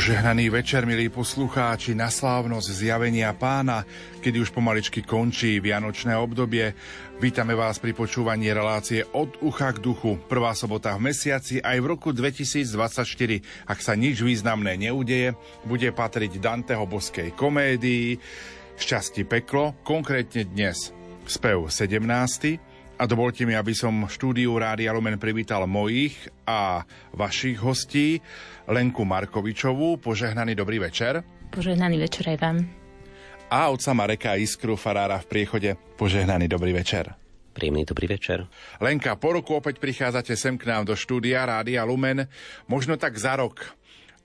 [0.00, 3.84] Požehnaný večer, milí poslucháči, na slávnosť zjavenia pána,
[4.24, 6.72] kedy už pomaličky končí vianočné obdobie.
[7.20, 10.16] Vítame vás pri počúvaní relácie od ucha k duchu.
[10.24, 13.44] Prvá sobota v mesiaci aj v roku 2024.
[13.68, 15.36] Ak sa nič významné neudeje,
[15.68, 18.16] bude patriť Danteho boskej komédii
[18.80, 20.96] Šťastí peklo, konkrétne dnes
[21.28, 22.69] spev 17.
[23.00, 26.12] A dovolte mi, aby som štúdiu Rádia Lumen privítal mojich
[26.44, 26.84] a
[27.16, 28.20] vašich hostí.
[28.68, 29.96] Lenku Markovičovú.
[29.96, 31.24] Požehnaný dobrý večer.
[31.48, 32.68] Požehnaný večer aj vám.
[33.48, 35.70] A otca Mareka Iskru, farára v priechode.
[35.96, 37.16] Požehnaný dobrý večer.
[37.56, 38.44] Príjemný dobrý večer.
[38.84, 42.28] Lenka, po roku opäť prichádzate sem k nám do štúdia Rádia Lumen.
[42.68, 43.64] Možno tak za rok.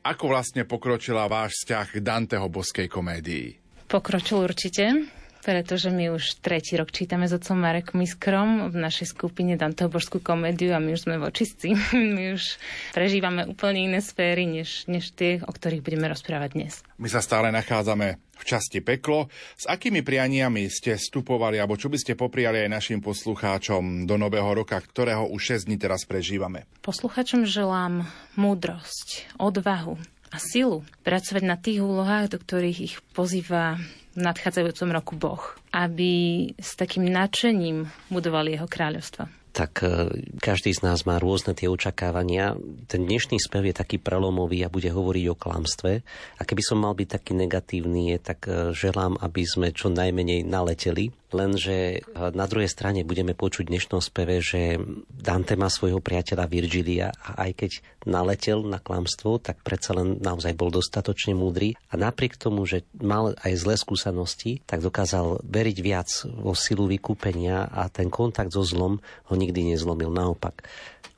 [0.04, 3.56] Ako vlastne pokročila váš vzťah k Danteho boskej komédii?
[3.88, 5.15] Pokročil určite
[5.46, 10.18] pretože my už tretí rok čítame s otcom Marekom Iskrom v našej skupine Danteho božskú
[10.18, 11.78] komédiu a my už sme vočistí.
[12.16, 12.58] My už
[12.98, 16.74] prežívame úplne iné sféry, než, než tie, o ktorých budeme rozprávať dnes.
[16.98, 19.30] My sa stále nachádzame v časti peklo.
[19.54, 24.50] S akými prianiami ste vstupovali, alebo čo by ste popriali aj našim poslucháčom do nového
[24.50, 26.66] roka, ktorého už 6 dní teraz prežívame?
[26.82, 30.02] Poslucháčom želám múdrosť, odvahu
[30.34, 33.78] a silu pracovať na tých úlohách, do ktorých ich pozýva
[34.18, 35.44] nadchádzajúcom roku Boh,
[35.76, 40.12] aby s takým nadšením budovali jeho kráľovstvo tak e,
[40.44, 42.60] každý z nás má rôzne tie očakávania.
[42.92, 46.04] Ten dnešný spev je taký prelomový a bude hovoriť o klamstve.
[46.36, 51.16] A keby som mal byť taký negatívny, tak e, želám, aby sme čo najmenej naleteli
[51.36, 52.02] Lenže eh,
[52.32, 54.80] na druhej strane budeme počuť v dnešnom speve, že
[55.12, 57.72] Dante má svojho priateľa Virgilia a aj keď
[58.08, 63.36] naletel na klamstvo, tak predsa len naozaj bol dostatočne múdry a napriek tomu, že mal
[63.44, 69.02] aj zlé skúsenosti, tak dokázal veriť viac vo silu vykúpenia a ten kontakt so zlom
[69.02, 70.14] ho nikdy nezlomil.
[70.16, 70.64] Naopak,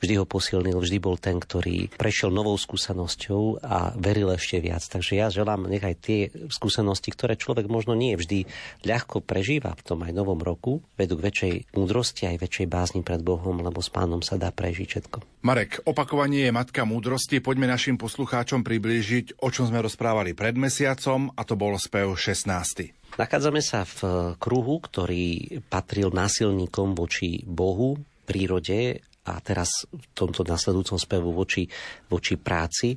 [0.02, 4.86] vždy ho posilnil, vždy bol ten, ktorý prešiel novou skúsenosťou a veril ešte viac.
[4.86, 6.20] Takže ja želám, nech aj tie
[6.54, 8.46] skúsenosti, ktoré človek možno nie vždy
[8.86, 13.20] ľahko prežíva v tom aj novom roku, vedú k väčšej múdrosti aj väčšej bázni pred
[13.20, 15.44] Bohom, lebo s pánom sa dá prežiť všetko.
[15.44, 17.44] Marek, opakovanie je matka múdrosti.
[17.44, 23.20] Poďme našim poslucháčom priblížiť, o čom sme rozprávali pred mesiacom, a to bol spev 16.
[23.20, 24.00] Nachádzame sa v
[24.38, 31.68] kruhu, ktorý patril násilníkom voči Bohu, prírode a teraz v tomto nasledujúcom spevu voči,
[32.08, 32.96] voči práci.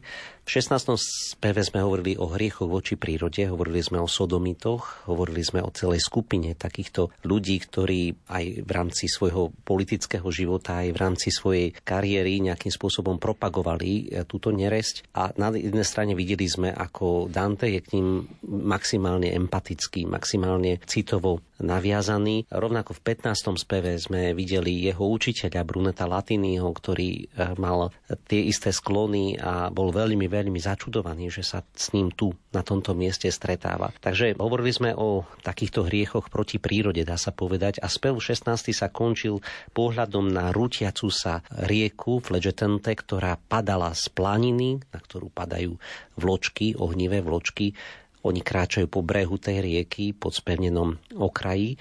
[0.50, 0.98] V 16.
[1.38, 6.02] speve sme hovorili o hriechoch voči prírode, hovorili sme o sodomitoch, hovorili sme o celej
[6.02, 12.42] skupine takýchto ľudí, ktorí aj v rámci svojho politického života, aj v rámci svojej kariéry
[12.42, 15.14] nejakým spôsobom propagovali e, túto neresť.
[15.14, 21.46] A na jednej strane videli sme, ako Dante je k ním maximálne empatický, maximálne citovo
[21.62, 22.48] naviazaný.
[22.50, 23.54] Rovnako v 15.
[23.54, 27.94] speve sme videli jeho učiteľa Bruneta Latiniho, ktorý e, mal
[28.26, 32.96] tie isté sklony a bol veľmi, veľmi začudovaný, že sa s ním tu na tomto
[32.96, 33.92] mieste stretáva.
[34.00, 37.84] Takže hovorili sme o takýchto hriechoch proti prírode, dá sa povedať.
[37.84, 38.48] A spev 16.
[38.72, 39.44] sa končil
[39.76, 45.76] pohľadom na rútiacu sa rieku Flegetente, ktorá padala z planiny, na ktorú padajú
[46.16, 47.76] vločky, ohnivé vločky
[48.20, 51.80] oni kráčajú po brehu tej rieky, pod spevnenom okraji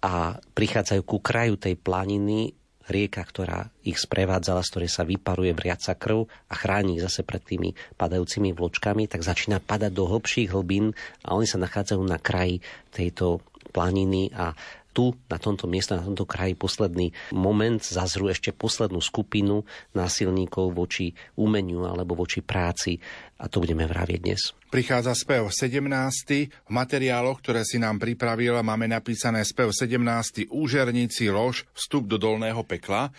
[0.00, 2.52] a prichádzajú ku kraju tej planiny,
[2.86, 7.42] rieka, ktorá ich sprevádzala, z ktorej sa vyparuje vriaca krv a chráni ich zase pred
[7.42, 10.94] tými padajúcimi vločkami, tak začína padať do hlbších hlbín
[11.26, 12.62] a oni sa nachádzajú na kraji
[12.94, 13.42] tejto
[13.74, 14.56] planiny a
[14.96, 21.12] tu, na tomto mieste, na tomto kraji posledný moment zazru ešte poslednú skupinu násilníkov voči
[21.36, 22.96] umeniu alebo voči práci
[23.36, 24.56] a to budeme vravieť dnes.
[24.72, 25.84] Prichádza spev 17.
[26.48, 30.48] V materiáloch, ktoré si nám pripravil, máme napísané spev 17.
[30.48, 33.12] Úžerníci lož, vstup do dolného pekla.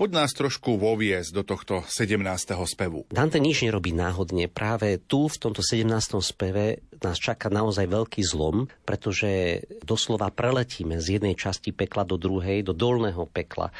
[0.00, 2.24] Poď nás trošku voviesť do tohto 17.
[2.64, 3.04] spevu.
[3.12, 4.48] Dante nič nerobí náhodne.
[4.48, 5.84] Práve tu, v tomto 17.
[6.24, 12.64] speve, nás čaká naozaj veľký zlom, pretože doslova preletíme z jednej časti pekla do druhej,
[12.64, 13.76] do dolného pekla.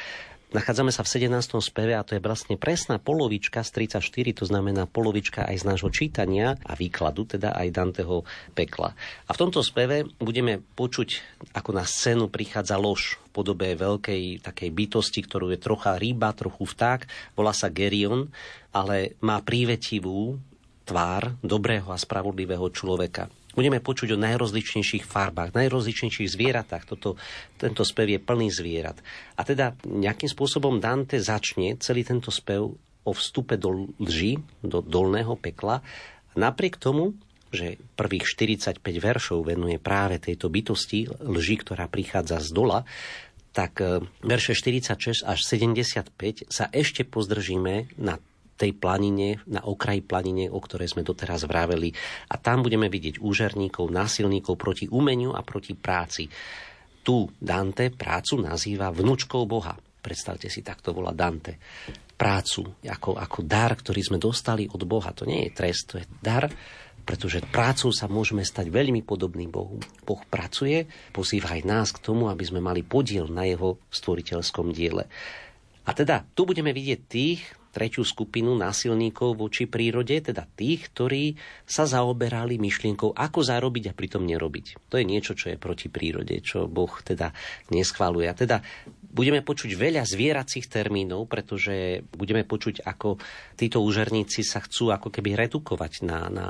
[0.50, 1.62] Nachádzame sa v 17.
[1.62, 5.94] speve a to je vlastne presná polovička z 34, to znamená polovička aj z nášho
[5.94, 8.98] čítania a výkladu, teda aj Danteho pekla.
[8.98, 11.22] A v tomto speve budeme počuť,
[11.54, 16.66] ako na scénu prichádza lož v podobe veľkej takej bytosti, ktorú je trocha ryba, trochu
[16.66, 17.06] vták,
[17.38, 18.26] volá sa Gerion,
[18.74, 20.34] ale má prívetivú
[20.82, 26.84] tvár dobrého a spravodlivého človeka budeme počuť o najrozličnejších farbách, najrozličnejších zvieratách.
[26.86, 27.18] Toto,
[27.58, 28.98] tento spev je plný zvierat.
[29.34, 32.70] A teda nejakým spôsobom Dante začne celý tento spev
[33.00, 35.82] o vstupe do lži, do dolného pekla.
[36.36, 37.16] Napriek tomu,
[37.50, 42.86] že prvých 45 veršov venuje práve tejto bytosti, lži, ktorá prichádza z dola,
[43.50, 48.22] tak e, verše 46 až 75 sa ešte pozdržíme na
[48.60, 51.88] tej planine, na okraji planine, o ktorej sme doteraz vraveli.
[52.28, 56.28] A tam budeme vidieť úžerníkov, násilníkov proti umeniu a proti práci.
[57.00, 59.72] Tu Dante prácu nazýva vnúčkou Boha.
[59.80, 61.56] Predstavte si, takto volá Dante.
[62.20, 65.16] Prácu ako, ako dar, ktorý sme dostali od Boha.
[65.16, 66.44] To nie je trest, to je dar,
[67.08, 69.80] pretože prácou sa môžeme stať veľmi podobný Bohu.
[70.04, 70.84] Boh pracuje,
[71.16, 75.08] pozýva aj nás k tomu, aby sme mali podiel na jeho stvoriteľskom diele.
[75.88, 81.86] A teda tu budeme vidieť tých, tretiu skupinu násilníkov voči prírode, teda tých, ktorí sa
[81.86, 84.90] zaoberali myšlienkou, ako zarobiť a pritom nerobiť.
[84.90, 87.30] To je niečo, čo je proti prírode, čo Boh teda
[87.70, 88.26] neschváluje.
[88.26, 88.58] A teda
[89.10, 93.18] budeme počuť veľa zvieracích termínov, pretože budeme počuť, ako
[93.58, 96.48] títo úžerníci sa chcú ako keby redukovať na, na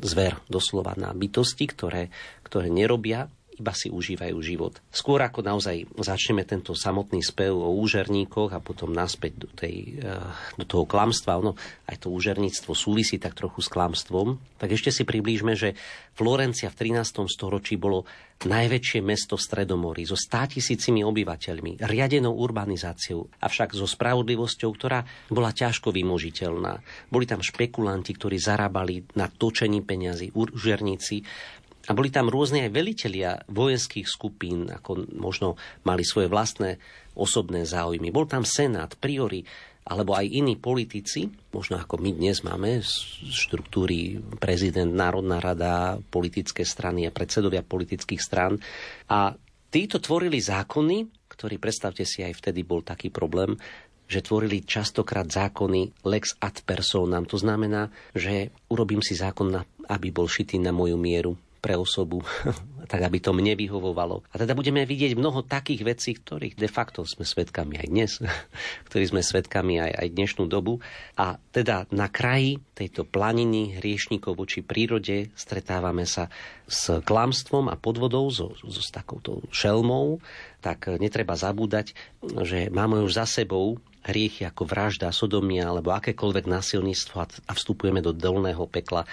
[0.00, 2.08] zver, doslova na bytosti, ktoré,
[2.44, 3.28] ktoré nerobia
[3.58, 4.78] iba si užívajú život.
[4.94, 10.30] Skôr ako naozaj začneme tento samotný spev o úžerníkoch a potom naspäť do, tej, eh,
[10.54, 11.58] do toho klamstva, ono
[11.90, 15.74] aj to úžerníctvo súvisí tak trochu s klamstvom, tak ešte si priblížme, že
[16.18, 17.30] Florencia v 13.
[17.30, 18.02] storočí bolo
[18.46, 25.50] najväčšie mesto v Stredomorí so 100 tisícimi obyvateľmi, riadenou urbanizáciou, avšak so spravodlivosťou, ktorá bola
[25.50, 26.78] ťažko vymožiteľná.
[27.10, 31.26] Boli tam špekulanti, ktorí zarábali na točení peňazí, úžerníci
[31.88, 35.56] a boli tam rôzne aj velitelia vojenských skupín, ako možno
[35.88, 36.76] mali svoje vlastné
[37.16, 38.12] osobné záujmy.
[38.12, 39.48] Bol tam senát, priory,
[39.88, 42.84] alebo aj iní politici, možno ako my dnes máme
[43.32, 48.60] štruktúry prezident, Národná rada, politické strany a predsedovia politických strán.
[49.08, 49.32] A
[49.72, 53.56] títo tvorili zákony, ktorý predstavte si aj vtedy bol taký problém,
[54.04, 57.24] že tvorili častokrát zákony lex ad personam.
[57.24, 59.56] To znamená, že urobím si zákon,
[59.88, 62.22] aby bol šitý na moju mieru pre osobu,
[62.92, 64.24] tak aby to mne vyhovovalo.
[64.32, 68.10] A teda budeme vidieť mnoho takých vecí, ktorých de facto sme svedkami aj dnes,
[68.88, 70.80] ktorí sme svedkami aj, aj dnešnú dobu.
[71.18, 76.30] A teda na kraji tejto planiny hriešnikov voči prírode stretávame sa
[76.64, 80.22] s klamstvom a podvodou, so, so, s takouto šelmou,
[80.62, 87.16] tak netreba zabúdať, že máme už za sebou hriechy ako vražda, sodomia alebo akékoľvek násilníctvo
[87.20, 89.04] a vstupujeme do dolného pekla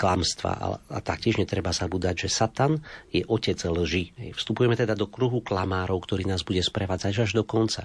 [0.00, 0.52] klamstva.
[0.56, 0.66] A,
[0.96, 2.80] a taktiež netreba zabúdať, že Satan
[3.12, 4.32] je otec lži.
[4.32, 7.84] Vstupujeme teda do kruhu klamárov, ktorý nás bude sprevádzať až do konca.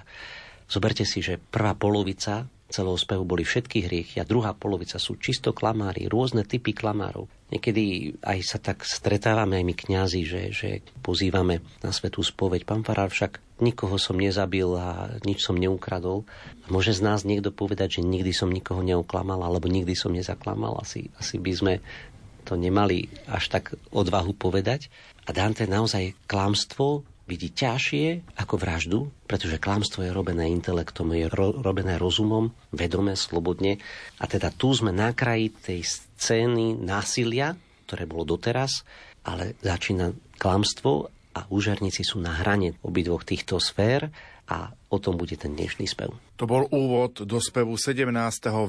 [0.64, 5.54] Zoberte si, že prvá polovica celého spevu boli všetky hriechy a druhá polovica sú čisto
[5.54, 7.30] klamári, rôzne typy klamárov.
[7.54, 12.66] Niekedy aj sa tak stretávame aj my kňazi, že, že pozývame na svetú spoveď.
[12.66, 16.28] Pán Farár, však nikoho som nezabil a nič som neukradol.
[16.68, 20.76] Môže z nás niekto povedať, že nikdy som nikoho neuklamal alebo nikdy som nezaklamal.
[20.80, 21.74] Asi, asi by sme
[22.46, 24.92] to nemali až tak odvahu povedať.
[25.26, 31.58] A Dante naozaj klamstvo vidí ťažšie ako vraždu, pretože klamstvo je robené intelektom, je ro-
[31.58, 33.82] robené rozumom, vedome, slobodne.
[34.22, 37.58] A teda tu sme na kraji tej scény násilia,
[37.90, 38.86] ktoré bolo doteraz,
[39.26, 44.08] ale začína klamstvo a úžerníci sú na hrane obidvoch týchto sfér
[44.46, 46.14] a o tom bude ten dnešný spev.
[46.38, 48.08] To bol úvod do spevu 17.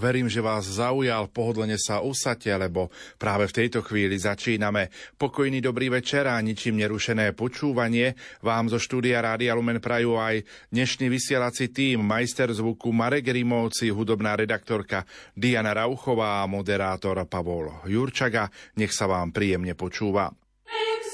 [0.02, 2.90] Verím, že vás zaujal, pohodlne sa usadte, lebo
[3.22, 4.90] práve v tejto chvíli začíname.
[5.16, 8.18] Pokojný dobrý večer a ničím nerušené počúvanie.
[8.42, 10.42] Vám zo štúdia Rádia Lumen prajú aj
[10.74, 15.06] dnešný vysielací tým, majster zvuku Marek Rimovci, hudobná redaktorka
[15.38, 18.50] Diana Rauchová a moderátor Pavol Jurčaga.
[18.76, 20.34] Nech sa vám príjemne počúva.
[20.68, 21.07] omnes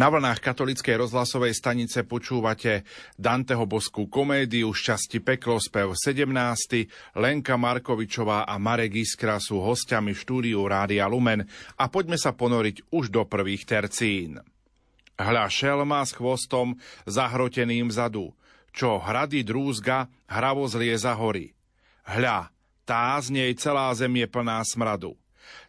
[0.00, 2.88] Na vlnách katolickej rozhlasovej stanice počúvate
[3.20, 7.20] Danteho boskú komédiu Šťasti peklo spev 17.
[7.20, 11.44] Lenka Markovičová a Marek Iskra sú hostiami štúdiu Rádia Lumen
[11.76, 14.40] a poďme sa ponoriť už do prvých tercín.
[15.20, 18.32] Hľa šelma s chvostom zahroteným vzadu,
[18.72, 21.52] čo hrady drúzga hravo zlie za hory.
[22.08, 22.48] Hľa,
[22.88, 25.19] tá z nej celá zem je plná smradu.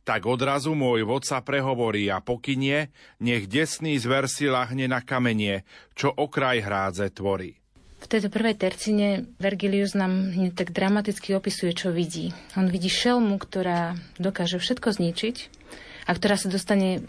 [0.02, 2.90] Tak odrazu môj vodca prehovorí a pokynie,
[3.22, 7.62] nech desný zver si lahne na kamenie, čo okraj hrádze tvorí.
[8.02, 12.34] V tejto prvej tercine Vergilius nám hneď tak dramaticky opisuje, čo vidí.
[12.58, 15.36] On vidí šelmu, ktorá dokáže všetko zničiť
[16.10, 17.06] a ktorá sa dostane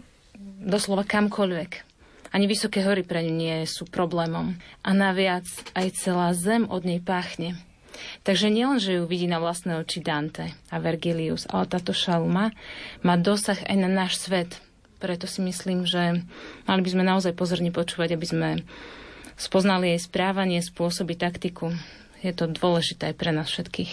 [0.61, 1.89] doslova kamkoľvek.
[2.33, 4.57] Ani vysoké hory pre ňu nie sú problémom.
[4.85, 7.57] A naviac aj celá zem od nej páchne.
[8.23, 12.55] Takže nielen, že ju vidí na vlastné oči Dante a Vergilius, ale táto šalma
[13.05, 14.59] má dosah aj na náš svet.
[15.03, 16.23] Preto si myslím, že
[16.65, 18.49] mali by sme naozaj pozorne počúvať, aby sme
[19.35, 21.75] spoznali jej správanie, spôsoby, taktiku.
[22.23, 23.93] Je to dôležité aj pre nás všetkých.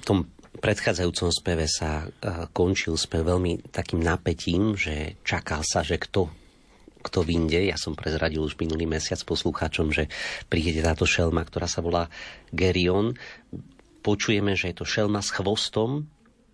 [0.00, 0.24] V tom
[0.60, 6.39] predchádzajúcom speve sa eh, končil spev veľmi takým napätím, že čakal sa, že kto
[7.00, 7.56] kto vinde.
[7.56, 10.12] Ja som prezradil už minulý mesiac poslucháčom, že
[10.46, 12.12] príde táto šelma, ktorá sa volá
[12.52, 13.16] Gerion.
[14.00, 16.08] Počujeme, že je to šelma s chvostom.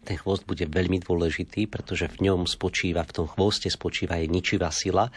[0.06, 4.70] Ten chvost bude veľmi dôležitý, pretože v ňom spočíva, v tom chvoste spočíva aj ničivá
[4.70, 5.10] sila.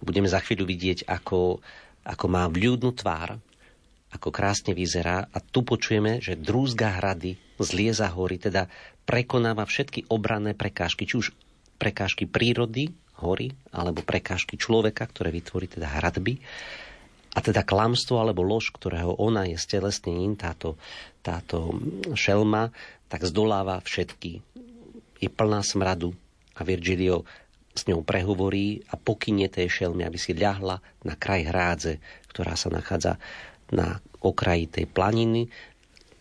[0.00, 1.60] Budeme za chvíľu vidieť, ako,
[2.08, 3.36] ako má vľúdnu tvár,
[4.08, 5.28] ako krásne vyzerá.
[5.28, 8.64] A tu počujeme, že drúzga hrady zlieza hory, teda
[9.04, 11.26] prekonáva všetky obranné prekážky, či už
[11.76, 12.90] prekážky prírody,
[13.22, 16.38] hory alebo prekážky človeka, ktoré vytvorí teda hradby.
[17.36, 20.74] A teda klamstvo alebo lož, ktorého ona je stelesnením, táto,
[21.22, 21.76] táto
[22.16, 22.72] šelma,
[23.06, 24.42] tak zdoláva všetky.
[25.18, 26.14] Je plná smradu
[26.58, 27.22] a Virgilio
[27.78, 32.02] s ňou prehovorí a pokynie tej šelmy, aby si ľahla na kraj hrádze,
[32.34, 33.22] ktorá sa nachádza
[33.70, 35.46] na okraji tej planiny,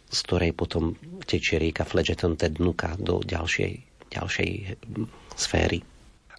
[0.07, 0.93] z ktorej potom
[1.25, 3.73] tečie rieka Fledgeton Tednuka do ďalšej,
[4.13, 4.49] ďalšej
[5.33, 5.96] sféry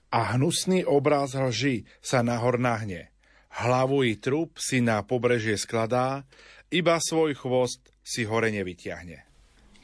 [0.08, 3.12] a hnusný obraz lži sa nahor nahne.
[3.58, 6.24] Hlavu i trup si na pobrežie skladá,
[6.68, 9.28] iba svoj chvost si hore nevyťahne.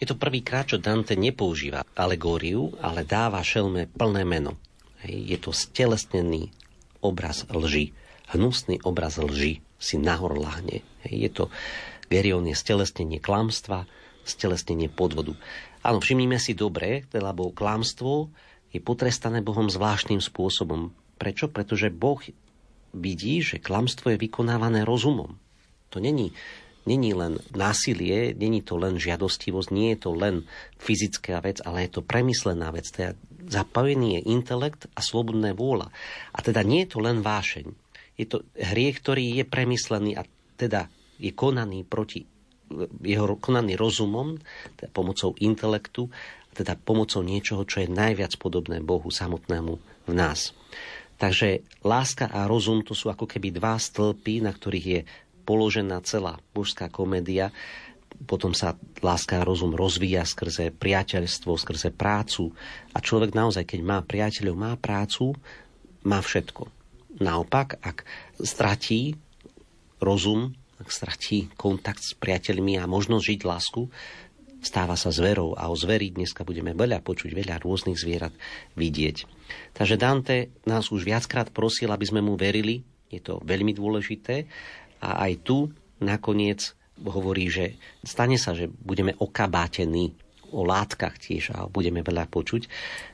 [0.00, 4.60] Je to prvýkrát, čo Dante nepoužíva alegóriu, ale dáva šelme plné meno.
[5.04, 6.52] Je to stelesnený
[7.04, 7.92] obraz lži.
[8.32, 10.80] Hnusný obraz lži si nahor lahne.
[11.04, 11.52] Je to,
[12.08, 13.84] Gerion je stelesnenie klamstva,
[14.24, 15.36] stelesnenie podvodu.
[15.84, 18.32] Áno, všimnime si dobre, lebo klamstvo
[18.74, 20.90] je potrestané Bohom zvláštnym spôsobom.
[21.14, 21.46] Prečo?
[21.46, 22.18] Pretože Boh
[22.90, 25.38] vidí, že klamstvo je vykonávané rozumom.
[25.94, 26.34] To není,
[26.82, 30.42] není len násilie, není to len žiadostivosť, nie je to len
[30.82, 32.90] fyzická vec, ale je to premyslená vec.
[32.90, 33.14] Teda
[33.46, 35.94] zapojený je intelekt a slobodné vôľa.
[36.34, 37.70] A teda nie je to len vášeň.
[38.18, 40.26] Je to hriech, ktorý je premyslený a
[40.58, 40.90] teda
[41.22, 42.26] je konaný proti
[43.04, 44.40] jeho konaný rozumom,
[44.74, 46.10] teda pomocou intelektu
[46.54, 49.72] teda pomocou niečoho, čo je najviac podobné Bohu samotnému
[50.06, 50.54] v nás.
[51.18, 55.00] Takže láska a rozum to sú ako keby dva stĺpy, na ktorých je
[55.46, 57.54] položená celá božská komédia.
[58.30, 62.54] Potom sa láska a rozum rozvíja skrze priateľstvo, skrze prácu.
[62.94, 65.34] A človek naozaj, keď má priateľov, má prácu,
[66.06, 66.70] má všetko.
[67.22, 68.02] Naopak, ak
[68.42, 69.14] stratí
[70.02, 73.82] rozum, ak stratí kontakt s priateľmi a možnosť žiť lásku,
[74.64, 78.32] stáva sa zverou a o zveri dneska budeme veľa počuť, veľa rôznych zvierat
[78.74, 79.28] vidieť.
[79.76, 82.80] Takže Dante nás už viackrát prosil, aby sme mu verili,
[83.12, 84.48] je to veľmi dôležité.
[85.04, 85.68] A aj tu
[86.00, 86.72] nakoniec
[87.04, 90.16] hovorí, že stane sa, že budeme okabátení
[90.54, 92.66] o látkach tiež a budeme veľa počuť,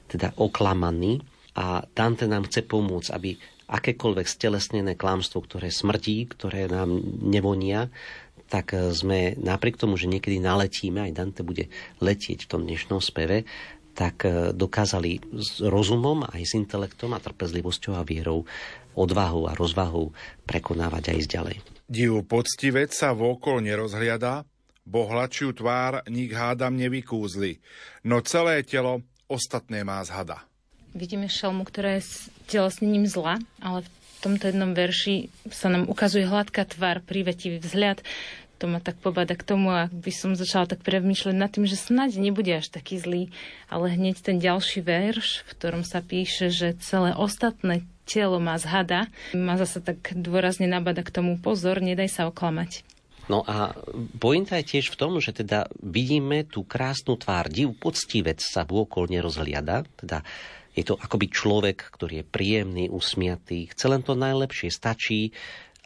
[0.07, 1.19] teda oklamaní.
[1.59, 3.35] A Dante nám chce pomôcť, aby
[3.71, 6.91] akékoľvek stelesnené klamstvo, ktoré smrtí, ktoré nám
[7.23, 7.87] nevonia,
[8.51, 11.71] tak e, sme napriek tomu, že niekedy naletíme, aj Dante bude
[12.03, 13.47] letieť v tom dnešnom speve,
[13.95, 18.45] tak e, dokázali s rozumom, aj s intelektom a trpezlivosťou a vierou,
[18.99, 20.11] odvahou a rozvahou
[20.51, 21.57] prekonávať aj ísť ďalej.
[21.87, 24.43] Divu poctivec sa vôkol nerozhliada,
[24.83, 27.63] bohlačiu tvár nik hádam nevykúzli,
[28.03, 30.43] no celé telo ostatné má zhada.
[30.91, 32.15] Vidíme šelmu, ktorá je s
[32.51, 38.03] telesnením zla, ale v tomto jednom verši sa nám ukazuje hladká tvár, privetivý vzhľad,
[38.61, 41.81] to ma tak pobada k tomu, ak by som začala tak premýšľať nad tým, že
[41.81, 43.33] snáď nebude až taký zlý,
[43.73, 49.09] ale hneď ten ďalší verš, v ktorom sa píše, že celé ostatné telo má zhada,
[49.33, 52.85] ma zase tak dôrazne nabada k tomu pozor, nedaj sa oklamať.
[53.31, 53.73] No a
[54.19, 57.47] pointa je tiež v tom, že teda vidíme tú krásnu tvár.
[57.47, 60.27] Div poctivec sa vôkol nerozhliada, teda
[60.75, 65.31] je to akoby človek, ktorý je príjemný, usmiatý, chce len to najlepšie, stačí,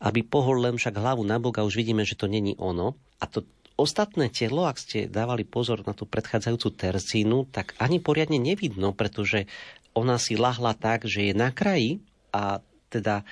[0.03, 2.99] aby pohol len však hlavu na bok a už vidíme, že to není ono.
[3.23, 3.47] A to
[3.79, 9.47] ostatné telo, ak ste dávali pozor na tú predchádzajúcu tercínu, tak ani poriadne nevidno, pretože
[9.95, 12.03] ona si lahla tak, že je na kraji
[12.35, 12.59] a
[12.91, 13.23] teda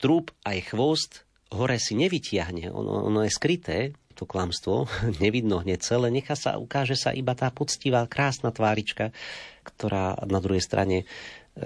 [0.00, 3.78] trúb aj chvost hore si nevytiahne, ono, ono je skryté,
[4.14, 4.86] to klamstvo,
[5.24, 9.10] nevidno hneď celé, nechá sa, ukáže sa iba tá poctivá, krásna tvárička,
[9.66, 11.04] ktorá na druhej strane e,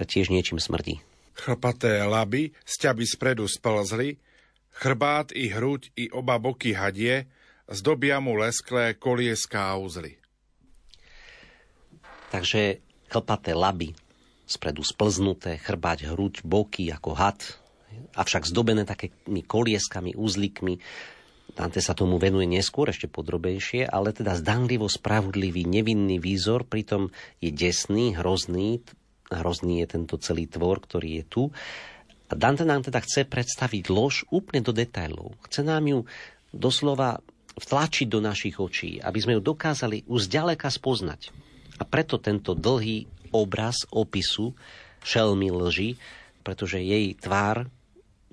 [0.03, 0.99] tiež niečím smrdí.
[1.35, 4.15] Chlpaté laby, sťaby spredu splzli,
[4.75, 7.31] chrbát i hruď i oba boky hadie,
[7.71, 10.19] zdobia mu lesklé kolieská úzly.
[12.29, 13.95] Takže chlpaté laby,
[14.43, 17.39] spredu splznuté, chrbať, hruď, boky ako had,
[18.19, 20.83] avšak zdobené takými kolieskami, úzlikmi.
[21.55, 27.55] Dante sa tomu venuje neskôr, ešte podrobejšie, ale teda zdanlivo spravodlivý, nevinný výzor, pritom je
[27.55, 28.83] desný, hrozný,
[29.31, 31.43] hrozný je tento celý tvor, ktorý je tu.
[32.25, 35.37] A Dante nám teda chce predstaviť lož úplne do detailov.
[35.45, 35.99] Chce nám ju
[36.49, 37.21] doslova
[37.55, 41.31] vtlačiť do našich očí, aby sme ju dokázali už ďaleka spoznať.
[41.79, 44.55] A preto tento dlhý obraz opisu
[45.05, 45.99] šelmy lži,
[46.41, 47.67] pretože jej tvár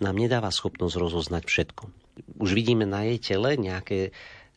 [0.01, 1.85] nám nedáva schopnosť rozoznať všetko.
[2.43, 4.11] Už vidíme na jej tele nejaké,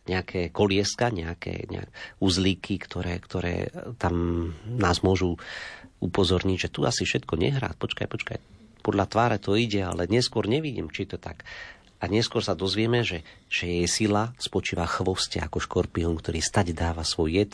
[0.10, 3.70] nejaké kolieska, nejaké, nejaké uzlíky, ktoré, ktoré
[4.02, 5.38] tam nás môžu
[6.02, 7.74] upozorniť, že tu asi všetko nehrá.
[7.78, 8.38] Počkaj, počkaj,
[8.86, 11.42] podľa tváre to ide, ale neskôr nevidím, či to tak.
[11.98, 17.02] A neskôr sa dozvieme, že, že jej sila spočíva chvoste ako škorpión, ktorý stať dáva
[17.02, 17.52] svoj jed,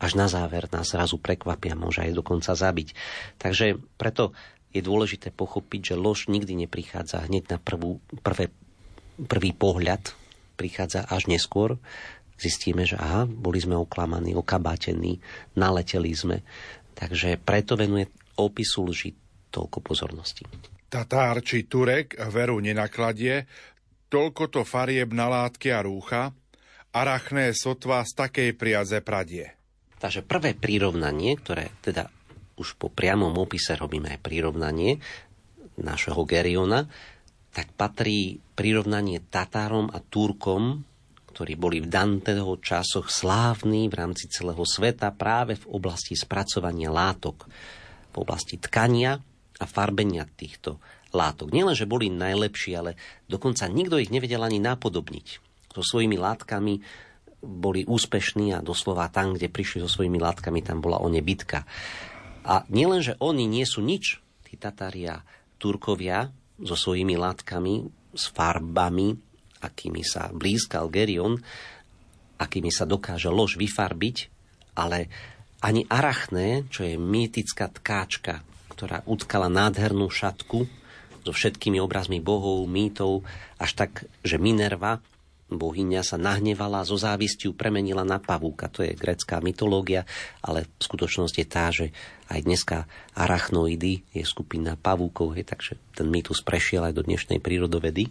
[0.00, 2.92] až na záver nás zrazu prekvapia, môže aj dokonca zabiť.
[3.40, 4.36] Takže preto
[4.72, 8.48] je dôležité pochopiť, že lož nikdy neprichádza hneď na prvú, prvé,
[9.28, 10.12] prvý pohľad,
[10.56, 11.76] prichádza až neskôr.
[12.40, 15.20] Zistíme, že aha, boli sme oklamaní, okabátení,
[15.52, 16.40] naleteli sme.
[16.96, 18.08] Takže preto venuje
[18.40, 19.19] opisu lži
[19.50, 20.46] toľko pozornosti.
[20.90, 23.46] Tatár či Turek veru nenakladie,
[24.10, 26.34] toľko to farieb na látky a rúcha,
[26.90, 29.54] arachné sotva z takej priaze pradie.
[30.00, 32.10] Takže prvé prirovnanie, ktoré teda
[32.58, 34.98] už po priamom opise robíme aj prirovnanie
[35.78, 36.84] našeho Geriona,
[37.50, 40.84] tak patrí prirovnanie Tatárom a Turkom,
[41.30, 47.46] ktorí boli v Danteho časoch slávni v rámci celého sveta práve v oblasti spracovania látok,
[48.10, 49.18] v oblasti tkania
[49.60, 50.80] a farbenia týchto
[51.12, 51.52] látok.
[51.52, 52.96] Nielen, že boli najlepší, ale
[53.28, 55.26] dokonca nikto ich nevedel ani napodobniť.
[55.70, 56.80] So svojimi látkami
[57.40, 61.64] boli úspešní a doslova tam, kde prišli so svojimi látkami, tam bola o ne bitka.
[62.44, 65.20] A nielen, že oni nie sú nič, tí Tatária,
[65.60, 69.16] Turkovia, so svojimi látkami, s farbami,
[69.60, 71.40] akými sa blízkal Gerion,
[72.40, 74.16] akými sa dokáže lož vyfarbiť,
[74.76, 75.08] ale
[75.60, 78.40] ani arachné, čo je mýtická tkáčka,
[78.80, 80.64] ktorá utkala nádhernú šatku
[81.20, 83.28] so všetkými obrazmi bohov, mýtov,
[83.60, 85.04] až tak, že Minerva
[85.52, 88.72] bohyňa sa nahnevala, zo závistiu premenila na pavúka.
[88.72, 90.08] To je grecká mytológia,
[90.40, 91.92] ale skutočnosť je tá, že
[92.32, 98.08] aj dneska arachnoidy je skupina pavúkov, hej, takže ten mýtus prešiel aj do dnešnej prírodovedy.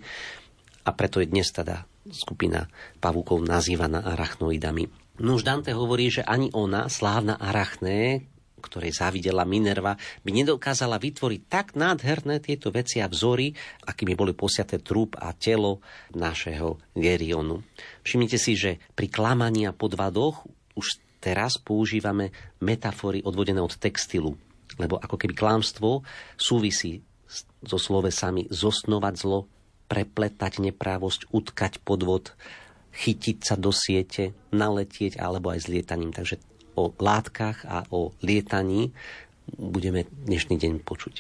[0.86, 2.70] A preto je dnes teda skupina
[3.02, 4.86] pavúkov nazývaná arachnoidami.
[5.18, 11.42] No už Dante hovorí, že ani ona, slávna arachné, ktorej závidela Minerva, by nedokázala vytvoriť
[11.48, 13.56] tak nádherné tieto veci a vzory,
[13.88, 15.82] akými boli posiaté trup a telo
[16.14, 17.66] našeho Gerionu.
[18.04, 20.46] Všimnite si, že pri klamaní a podvadoch
[20.76, 22.32] už teraz používame
[22.64, 24.40] metafory odvodené od textilu,
[24.80, 26.04] lebo ako keby klámstvo
[26.40, 27.04] súvisí
[27.60, 29.46] so slovesami zosnovať zlo,
[29.92, 32.34] prepletať neprávosť, utkať podvod,
[32.96, 36.14] chytiť sa do siete, naletieť alebo aj s lietaním.
[36.16, 36.42] Takže
[36.80, 38.96] o látkach a o lietaní
[39.60, 41.16] budeme dnešný deň počuť.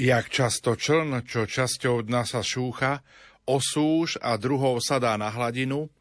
[0.00, 3.04] Jak často čln, čo časťou dna sa šúcha,
[3.44, 5.92] osúž a druhou sadá na hladinu,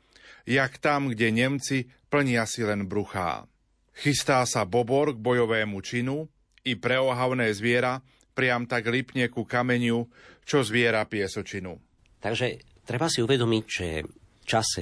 [0.48, 3.44] jak tam, kde Nemci plnia si len bruchá.
[3.92, 8.02] Chystá sa bobor k bojovému činu, i preohavné zviera
[8.38, 10.06] priam tak lipne ku kameniu,
[10.46, 11.78] čo zviera piesočinu.
[12.22, 14.82] Takže treba si uvedomiť, že v čase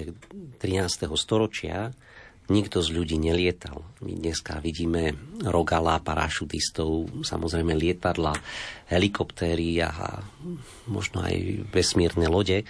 [0.60, 1.08] 13.
[1.15, 1.92] storočia
[2.50, 3.86] nikto z ľudí nelietal.
[4.02, 5.14] My dneska vidíme
[5.46, 8.34] rogala, parašutistov, samozrejme lietadla,
[8.90, 10.20] helikoptéry a
[10.90, 12.66] možno aj vesmírne lode.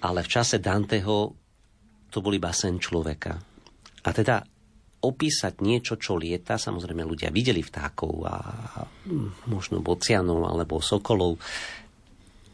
[0.00, 1.36] Ale v čase Danteho
[2.10, 3.36] to bol iba sen človeka.
[4.00, 4.40] A teda
[5.00, 8.36] opísať niečo, čo lieta, samozrejme ľudia videli vtákov a
[9.48, 11.40] možno bocianov alebo sokolov,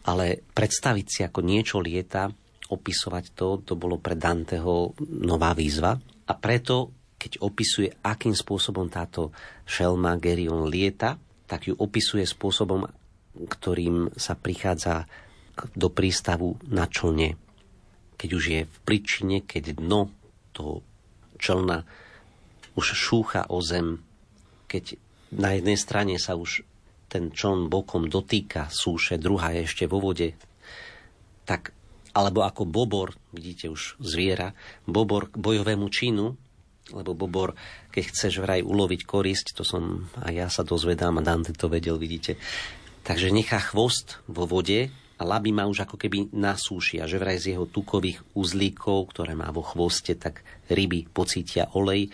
[0.06, 2.30] ale predstaviť si, ako niečo lieta,
[2.66, 5.94] opisovať to, to bolo pre Danteho nová výzva.
[6.26, 9.30] A preto, keď opisuje, akým spôsobom táto
[9.64, 12.86] šelma Gerion lieta, tak ju opisuje spôsobom,
[13.36, 15.06] ktorým sa prichádza
[15.72, 17.38] do prístavu na člne.
[18.16, 20.10] Keď už je v príčine, keď dno
[20.50, 20.82] toho
[21.36, 21.84] člna
[22.76, 24.00] už šúcha o zem,
[24.68, 25.00] keď
[25.36, 26.64] na jednej strane sa už
[27.06, 30.34] ten čln bokom dotýka súše, druhá je ešte vo vode,
[31.46, 31.75] tak
[32.16, 34.56] alebo ako bobor, vidíte už zviera,
[34.88, 36.32] bobor k bojovému činu,
[36.96, 37.52] lebo bobor,
[37.92, 42.00] keď chceš vraj uloviť korisť, to som a ja sa dozvedám a Dante to vedel,
[42.00, 42.40] vidíte.
[43.04, 47.20] Takže nechá chvost vo vode a laby má už ako keby na súši a že
[47.20, 50.40] vraj z jeho tukových uzlíkov, ktoré má vo chvoste, tak
[50.72, 52.08] ryby pocítia olej,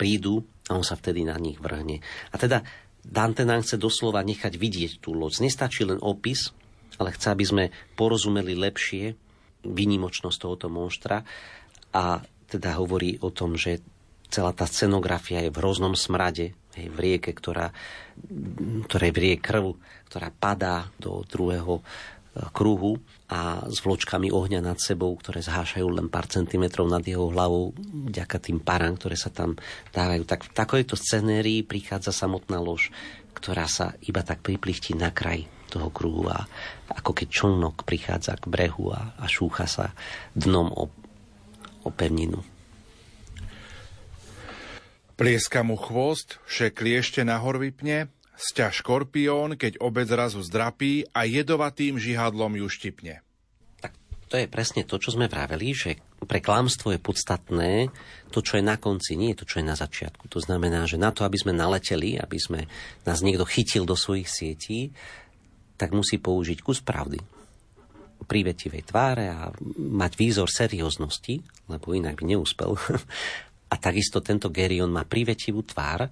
[0.00, 2.00] prídu a on sa vtedy na nich vrhne.
[2.32, 2.64] A teda
[3.04, 5.44] Dante nám chce doslova nechať vidieť tú loď.
[5.44, 6.56] Nestačí len opis,
[6.96, 7.64] ale chce, aby sme
[7.98, 9.23] porozumeli lepšie
[9.64, 11.24] výnimočnosť tohoto monštra
[11.94, 13.80] a teda hovorí o tom, že
[14.28, 17.70] celá tá scenografia je v hroznom smrade, hej, v rieke, ktorá,
[18.90, 19.78] ktorej vrie krv,
[20.10, 21.82] ktorá padá do druhého e,
[22.50, 22.98] kruhu
[23.30, 27.74] a s vločkami ohňa nad sebou, ktoré zhášajú len pár centimetrov nad jeho hlavou
[28.10, 29.54] vďaka tým parám, ktoré sa tam
[29.94, 30.26] dávajú.
[30.26, 32.90] Tak v takejto scenérii prichádza samotná lož,
[33.38, 36.46] ktorá sa iba tak priplichtí na kraj toho kruhu a
[36.92, 39.96] ako keď člnok prichádza k brehu a, a šúcha sa
[40.36, 40.90] dnom o,
[41.84, 42.40] o pevninu.
[45.14, 52.02] Plieska mu chvost, však kliešte nahor vypne, sťa škorpión, keď obec zrazu zdrapí a jedovatým
[52.02, 53.22] žihadlom ju štipne.
[53.78, 53.94] Tak
[54.26, 57.94] to je presne to, čo sme vraveli, že pre klamstvo je podstatné
[58.34, 60.26] to, čo je na konci, nie to, čo je na začiatku.
[60.32, 62.66] To znamená, že na to, aby sme naleteli, aby sme
[63.06, 64.90] nás niekto chytil do svojich sietí,
[65.74, 67.18] tak musí použiť kus pravdy,
[68.24, 72.74] prívetivej tváre a mať výzor serióznosti, lebo inak by neúspel.
[73.72, 76.06] A takisto tento Gerion má prívetivú tvár,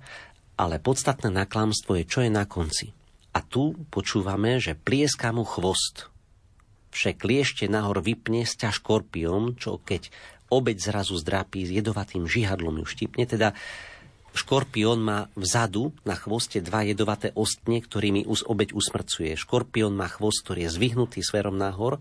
[0.59, 2.91] ale podstatné naklamstvo je, čo je na konci.
[3.33, 6.11] A tu počúvame, že plieská mu chvost.
[6.91, 10.11] Však liešte nahor vypne sťa škorpiom, čo keď
[10.53, 13.57] obeď zrazu zdrapí s jedovatým žihadlom ju štipne, teda
[14.33, 19.37] Škorpión má vzadu na chvoste dva jedovaté ostne, ktorými us obeď usmrcuje.
[19.37, 22.01] Škorpión má chvost, ktorý je zvyhnutý smerom nahor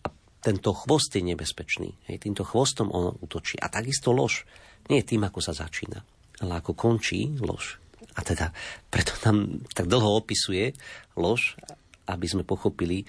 [0.00, 0.08] a
[0.40, 1.92] tento chvost je nebezpečný.
[2.08, 3.60] Hej, týmto chvostom on utočí.
[3.60, 4.48] A takisto lož
[4.88, 6.00] nie je tým, ako sa začína,
[6.40, 7.76] ale ako končí lož.
[8.16, 8.56] A teda
[8.88, 10.72] preto nám tak dlho opisuje
[11.20, 11.60] lož,
[12.08, 13.04] aby sme pochopili,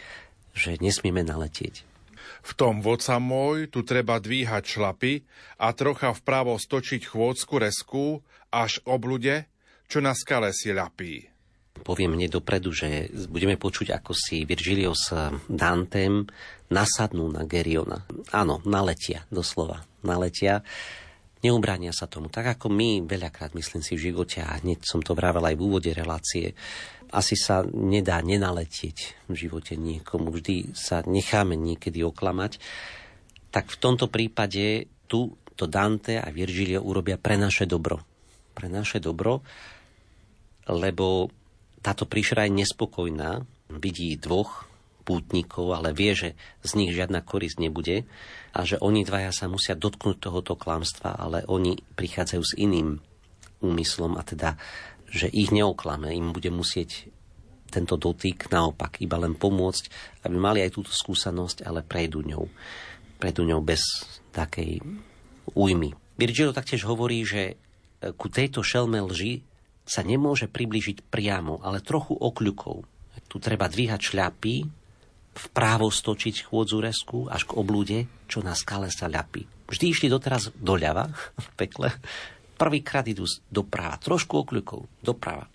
[0.52, 1.87] že nesmieme naletieť.
[2.48, 5.28] V tom voca môj tu treba dvíhať šlapy
[5.60, 9.44] a trocha vpravo stočiť chôdzku resku až oblude,
[9.92, 11.28] čo na skale si ľapí.
[11.84, 15.12] Poviem hneď dopredu, že budeme počuť, ako si Virgilio s
[15.46, 16.26] Dantem
[16.72, 18.08] nasadnú na Geriona.
[18.32, 19.84] Áno, naletia, doslova.
[20.02, 20.64] Naletia.
[21.46, 22.34] Neubránia sa tomu.
[22.34, 25.64] Tak ako my veľakrát, myslím si, v živote, a hneď som to vravel aj v
[25.70, 26.58] úvode relácie,
[27.12, 30.32] asi sa nedá nenaletieť v živote niekomu.
[30.32, 32.60] Vždy sa necháme niekedy oklamať.
[33.52, 37.98] Tak v tomto prípade tu to Dante a Virgilio urobia pre naše dobro.
[38.54, 39.42] Pre naše dobro,
[40.70, 41.30] lebo
[41.82, 43.42] táto príšera je nespokojná,
[43.74, 44.68] vidí dvoch
[45.08, 46.30] pútnikov, ale vie, že
[46.68, 48.04] z nich žiadna korist nebude
[48.52, 53.00] a že oni dvaja sa musia dotknúť tohoto klamstva, ale oni prichádzajú s iným
[53.64, 54.60] úmyslom a teda
[55.08, 57.08] že ich neoklame, im bude musieť
[57.68, 59.92] tento dotyk naopak iba len pomôcť,
[60.24, 62.48] aby mali aj túto skúsenosť, ale prejdú ňou.
[63.20, 63.84] Prejdú ňou bez
[64.32, 64.80] takej
[65.52, 65.92] újmy.
[66.16, 67.56] Virgilio taktiež hovorí, že e,
[68.16, 69.44] ku tejto šelme lži
[69.88, 72.78] sa nemôže priblížiť priamo, ale trochu okľukou.
[73.28, 74.56] Tu treba dvíhať šľapy,
[75.38, 79.46] vprávo stočiť chôdzu resku až k oblúde, čo na skale sa ľapí.
[79.68, 81.12] Vždy išli doteraz doľava
[81.46, 81.90] v pekle,
[82.58, 85.46] Prvýkrát idú doprava, trošku okľukov, doprava.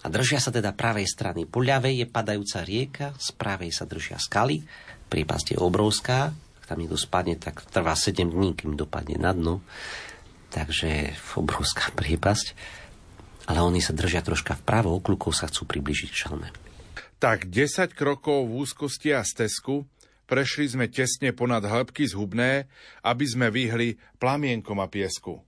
[0.00, 1.44] A držia sa teda pravej strany.
[1.44, 4.64] Po ľavej je padajúca rieka, z pravej sa držia skaly,
[5.12, 9.60] priepasť je obrovská, ak tam niekto spadne, tak trvá 7 dní, kým dopadne na dno.
[10.48, 12.56] Takže obrovská priepasť.
[13.48, 16.48] Ale oni sa držia troška vpravo, okľukov sa chcú približiť k šelme.
[17.18, 19.88] Tak 10 krokov v úzkosti a stezku
[20.28, 22.68] prešli sme tesne ponad hĺbky zhubné,
[23.02, 25.47] aby sme vyhli plamienkom a piesku.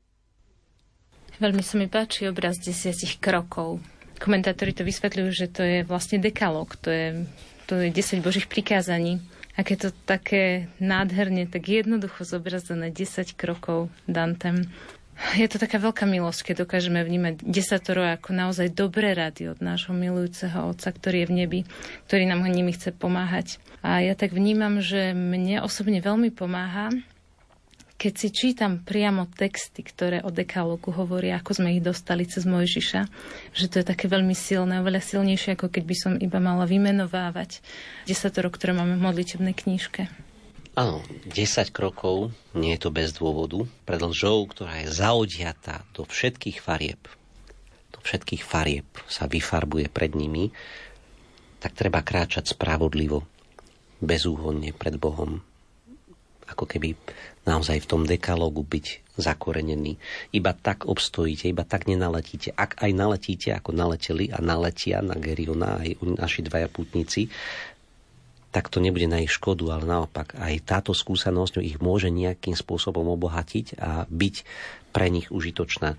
[1.41, 3.81] Veľmi sa mi páči obraz desiatich krokov.
[4.21, 7.07] Komentátori to vysvetľujú, že to je vlastne dekalog, to je,
[7.65, 9.25] to je 10 božích prikázaní.
[9.57, 14.69] A keď to také nádherne, tak jednoducho zobrazené 10 krokov Dantem.
[15.41, 19.97] Je to taká veľká milosť, keď dokážeme vnímať desatoro ako naozaj dobré rady od nášho
[19.97, 21.61] milujúceho Otca, ktorý je v nebi,
[22.09, 23.61] ktorý nám nimi chce pomáhať.
[23.81, 26.93] A ja tak vnímam, že mne osobne veľmi pomáha,
[28.01, 33.01] keď si čítam priamo texty, ktoré o dekalógu hovoria, ako sme ich dostali cez Mojžiša,
[33.53, 37.61] že to je také veľmi silné, oveľa silnejšie, ako keď by som iba mala vymenovávať
[38.09, 40.09] desatoro, ktoré máme v modlitebnej knižke.
[40.81, 46.57] Áno, 10 krokov, nie je to bez dôvodu, pred lžou, ktorá je zaodiatá do všetkých
[46.57, 47.05] farieb,
[47.93, 50.49] do všetkých farieb sa vyfarbuje pred nimi,
[51.61, 53.29] tak treba kráčať spravodlivo,
[54.01, 55.45] bezúhonne pred Bohom,
[56.49, 56.99] ako keby
[57.51, 59.99] naozaj v tom dekalógu byť zakorenený.
[60.31, 62.55] Iba tak obstojíte, iba tak nenaletíte.
[62.55, 67.27] Ak aj naletíte, ako naleteli a naletia na Geriona aj naši dvaja putníci,
[68.51, 73.07] tak to nebude na ich škodu, ale naopak aj táto skúsenosť ich môže nejakým spôsobom
[73.15, 74.37] obohatiť a byť
[74.91, 75.95] pre nich užitočná.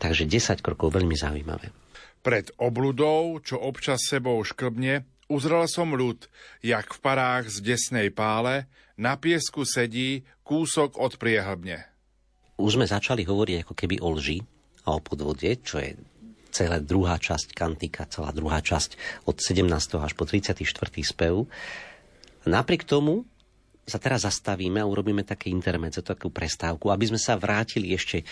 [0.00, 1.72] Takže 10 krokov veľmi zaujímavé.
[2.24, 6.28] Pred obludou, čo občas sebou šklbne, uzrel som ľud,
[6.60, 11.82] jak v parách z desnej pále, na piesku sedí kúsok od priehlbne.
[12.54, 14.38] Už sme začali hovoriť ako keby o lži
[14.86, 15.98] a o podvode, čo je
[16.54, 18.94] celá druhá časť kantika, celá druhá časť
[19.26, 19.66] od 17.
[19.98, 20.62] až po 34.
[21.02, 21.50] spev.
[22.46, 23.26] Napriek tomu
[23.84, 28.22] sa teraz zastavíme a urobíme také intermedze, takú prestávku, aby sme sa vrátili ešte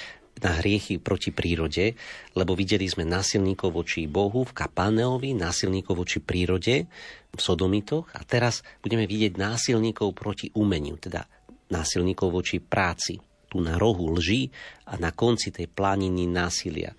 [0.40, 1.92] na hriechy proti prírode,
[2.33, 6.88] lebo videli sme násilníkov voči Bohu v Kapáneovi, násilníkov voči prírode
[7.33, 11.29] v Sodomitoch a teraz budeme vidieť násilníkov proti umeniu, teda
[11.68, 13.21] násilníkov voči práci,
[13.53, 14.49] tu na rohu lží
[14.88, 16.97] a na konci tej planiny násilia.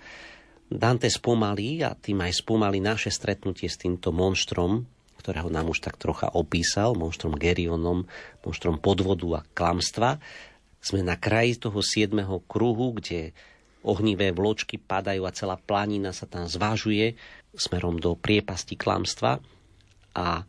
[0.69, 4.85] Dante spomalí a tým aj spomalí naše stretnutie s týmto monštrom,
[5.21, 8.09] ktorého nám už tak trocha opísal, monštrom Gerionom,
[8.43, 10.19] monštrom podvodu a klamstva,
[10.83, 13.31] sme na kraji toho siedmeho kruhu, kde
[13.87, 17.15] ohnivé vločky padajú a celá planina sa tam zvážuje
[17.55, 19.39] smerom do priepasti klamstva.
[20.13, 20.43] A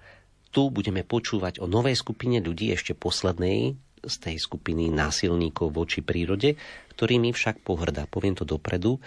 [0.50, 6.58] tu budeme počúvať o novej skupine ľudí, ešte poslednej z tej skupiny násilníkov voči prírode,
[6.94, 8.04] ktorými však pohrdá.
[8.06, 9.00] Poviem to dopredu,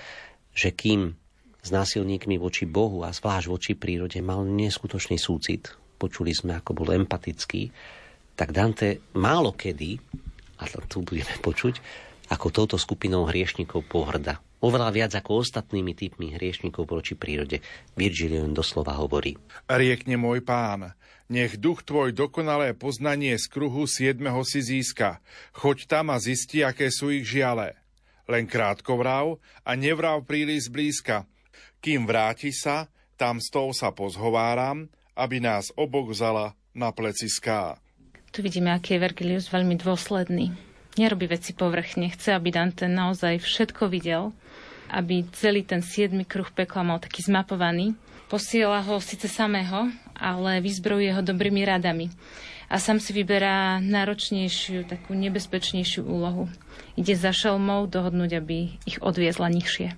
[0.51, 1.13] že kým
[1.61, 6.89] s násilníkmi voči Bohu a zvlášť voči prírode mal neskutočný súcit, počuli sme, ako bol
[6.95, 7.69] empatický,
[8.37, 9.97] tak Dante málo kedy
[10.57, 11.79] a tu budeme počuť,
[12.27, 14.43] ako touto skupinou hriešnikov pohrda.
[14.57, 17.61] Oveľa viac ako ostatnými typmi hriešnikov proti prírode.
[17.93, 19.37] Virgilion doslova hovorí.
[19.69, 20.97] Riekne môj pán,
[21.29, 25.21] nech duch tvoj dokonalé poznanie z kruhu siedmeho si získa.
[25.53, 27.77] Choď tam a zisti, aké sú ich žiale.
[28.27, 31.29] Len krátko vrav a nevrav príliš blízka.
[31.79, 37.79] Kým vráti sa, tam s tou sa pozhováram, aby nás obok vzala na pleciská.
[38.37, 40.53] Tu vidíme, aký je Vergilius veľmi dôsledný.
[41.01, 44.29] Nerobí veci povrchne, chce, aby Dante naozaj všetko videl,
[44.93, 47.97] aby celý ten siedmy kruh pekla mal taký zmapovaný.
[48.29, 52.13] Posiela ho síce samého, ale vyzbrojuje ho dobrými radami.
[52.69, 56.45] A sám si vyberá náročnejšiu, takú nebezpečnejšiu úlohu.
[56.93, 59.97] Ide za šelmou dohodnúť, aby ich odviezla nižšie.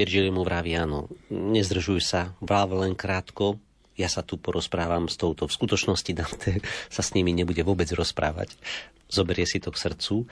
[0.00, 3.60] Virgil mu vraví, áno, nezdržuj sa, vráv len krátko,
[3.94, 5.46] ja sa tu porozprávam s touto.
[5.46, 6.58] V skutočnosti Dante
[6.90, 8.54] sa s nimi nebude vôbec rozprávať.
[9.06, 10.26] Zoberie si to k srdcu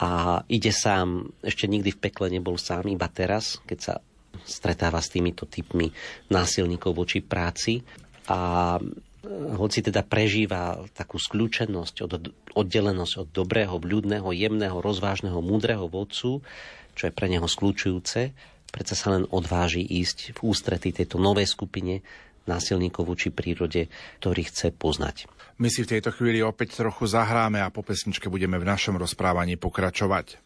[0.00, 1.32] a ide sám.
[1.40, 3.94] Ešte nikdy v pekle nebol sám, iba teraz, keď sa
[4.44, 5.88] stretáva s týmito typmi
[6.28, 7.80] násilníkov voči práci.
[8.28, 8.76] A
[9.56, 12.12] hoci teda prežíva takú skľúčenosť, od,
[12.52, 16.44] oddelenosť od dobrého, vľudného, jemného, rozvážneho, múdreho vodcu,
[16.94, 18.36] čo je pre neho skľúčujúce,
[18.68, 22.02] predsa sa len odváži ísť v ústretí tejto novej skupine
[22.50, 23.88] násilníkov voči prírode,
[24.20, 25.28] ktorý chce poznať.
[25.62, 29.54] My si v tejto chvíli opäť trochu zahráme a po pesničke budeme v našom rozprávaní
[29.54, 30.42] pokračovať.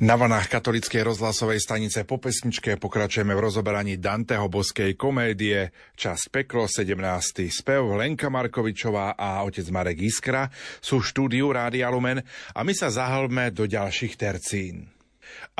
[0.00, 6.64] Na vanách katolickej rozhlasovej stanice po pesničke pokračujeme v rozoberaní Danteho boskej komédie Čas peklo
[6.64, 6.96] 17.
[7.52, 10.48] spev Lenka Markovičová a otec Marek Iskra
[10.80, 12.16] sú štúdiu Rádia Lumen
[12.56, 14.88] a my sa zahlme do ďalších tercín.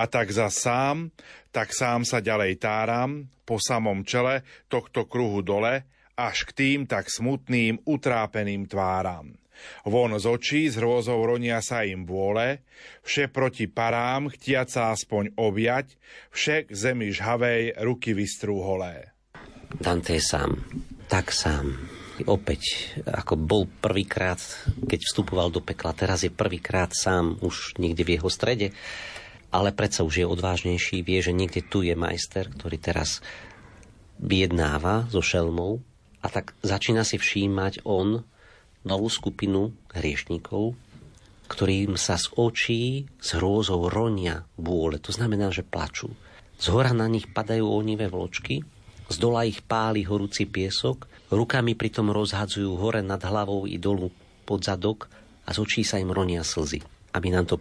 [0.01, 1.13] A tak za sám,
[1.53, 4.41] tak sám sa ďalej táram, po samom čele
[4.73, 5.85] tohto kruhu dole,
[6.17, 9.37] až k tým tak smutným, utrápeným tváram.
[9.87, 12.65] Von z očí z hrôzou ronia sa im vôle,
[13.03, 15.97] vše proti parám, chtiac sa aspoň objať,
[16.33, 19.13] vše k zemi žhavej ruky vystrú holé.
[19.71, 20.59] Dante je sám,
[21.07, 21.79] tak sám.
[22.29, 24.37] Opäť, ako bol prvýkrát,
[24.85, 28.77] keď vstupoval do pekla, teraz je prvýkrát sám už niekde v jeho strede,
[29.49, 33.25] ale predsa už je odvážnejší, vie, že niekde tu je majster, ktorý teraz
[34.21, 35.81] vyjednáva so šelmou
[36.21, 38.23] a tak začína si všímať on,
[38.87, 40.77] novú skupinu hriešníkov,
[41.51, 42.83] ktorým sa z očí
[43.19, 45.03] s hrôzou ronia bôle.
[45.03, 46.15] To znamená, že plačú.
[46.61, 48.63] Z hora na nich padajú onivé vločky,
[49.11, 54.15] z dola ich páli horúci piesok, rukami pritom rozhadzujú hore nad hlavou i dolu
[54.47, 55.11] pod zadok
[55.43, 56.79] a z očí sa im ronia slzy.
[57.11, 57.57] Aby nám to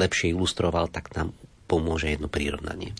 [0.00, 1.36] lepšie ilustroval, tak nám
[1.68, 2.96] pomôže jedno prirovnanie.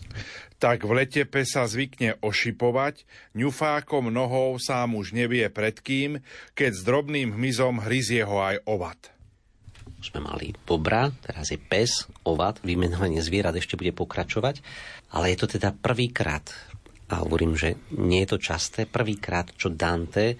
[0.65, 3.05] Tak v lete pesa zvykne ošipovať,
[3.37, 6.25] ňufákom nohou sám už nevie pred kým,
[6.57, 9.13] keď s drobným hmyzom hryzie ho aj ovat.
[10.01, 14.65] Sme mali bobra, teraz je pes, ovat, vymenovanie zvierat ešte bude pokračovať,
[15.13, 16.49] ale je to teda prvýkrát,
[17.13, 20.33] a hovorím, že nie je to časté, prvýkrát, čo Dante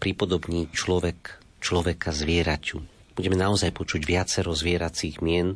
[0.00, 2.80] pripodobní človek, človeka zvieraťu.
[3.12, 5.52] Budeme naozaj počuť viacero zvieracích mien,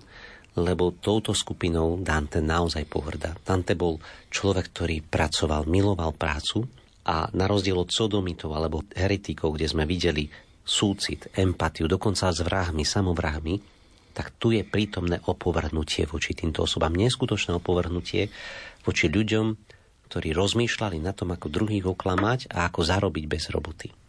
[0.62, 3.34] lebo touto skupinou Dante naozaj pohrda.
[3.40, 3.98] Dante bol
[4.30, 6.68] človek, ktorý pracoval, miloval prácu
[7.08, 10.28] a na rozdiel od sodomitov alebo heretikov, kde sme videli
[10.60, 13.54] súcit, empatiu, dokonca s vrahmi, samovrahmi,
[14.14, 16.94] tak tu je prítomné opovrhnutie voči týmto osobám.
[16.94, 18.28] Neskutočné opovrhnutie
[18.82, 19.46] voči ľuďom,
[20.10, 23.99] ktorí rozmýšľali na tom, ako druhých oklamať a ako zarobiť bez roboty.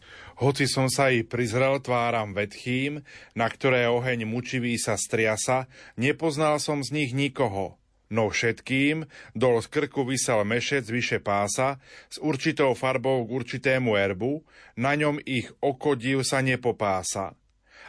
[0.42, 3.06] Hoci som sa i prizrel tváram vedchým,
[3.38, 5.70] na ktoré oheň mučivý sa striasa,
[6.02, 7.78] nepoznal som z nich nikoho.
[8.10, 9.06] No všetkým
[9.38, 11.78] dol z krku vysel mešec vyše pása
[12.10, 14.42] s určitou farbou k určitému erbu,
[14.82, 17.38] na ňom ich okodiv sa nepopása.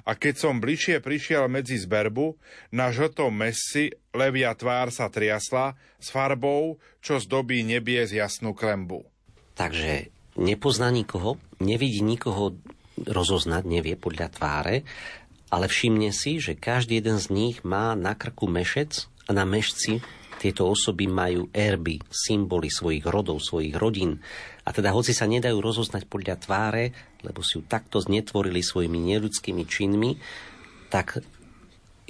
[0.05, 2.37] A keď som bližšie prišiel medzi zberbu,
[2.69, 9.09] na žltom mesi levia tvár sa triasla s farbou, čo zdobí nebie z jasnú klembu.
[9.57, 12.57] Takže nepozná nikoho, nevidí nikoho
[12.97, 14.77] rozoznať, nevie podľa tváre,
[15.53, 20.01] ale všimne si, že každý jeden z nich má na krku mešec a na mešci
[20.40, 24.18] tieto osoby majú erby, symboly svojich rodov, svojich rodín.
[24.66, 26.85] A teda hoci sa nedajú rozoznať podľa tváre,
[27.23, 30.18] lebo si ju takto znetvorili svojimi neludskými činmi,
[30.90, 31.23] tak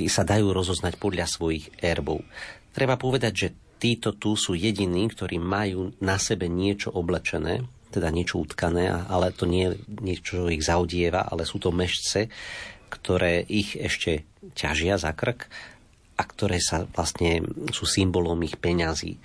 [0.09, 2.25] sa dajú rozoznať podľa svojich erbov.
[2.73, 7.61] Treba povedať, že títo tu sú jediní, ktorí majú na sebe niečo oblečené,
[7.93, 12.33] teda niečo utkané, ale to nie je niečo, čo ich zaudieva, ale sú to mešce,
[12.89, 14.25] ktoré ich ešte
[14.57, 15.49] ťažia za krk
[16.17, 19.21] a ktoré sa vlastne sú symbolom ich peňazí.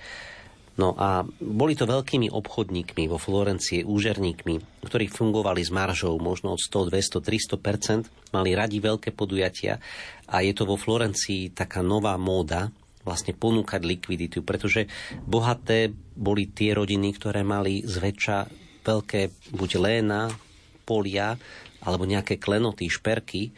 [0.78, 6.61] No a boli to veľkými obchodníkmi vo Florencie, úžerníkmi, ktorí fungovali s maržou možno od
[6.61, 9.82] 100, 200, 300% mali radi veľké podujatia
[10.30, 12.70] a je to vo Florencii taká nová móda,
[13.08, 14.91] vlastne ponúkať likviditu, pretože
[15.24, 18.38] bohaté boli tie rodiny, ktoré mali zväčša
[18.84, 20.28] veľké buď léna,
[20.84, 21.39] polia,
[21.88, 23.55] alebo nejaké klenoty, šperky,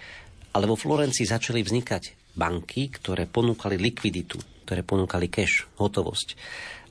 [0.54, 4.38] ale vo Florencii začali vznikať banky, ktoré ponúkali likviditu,
[4.70, 6.38] ktoré ponúkali cash, hotovosť.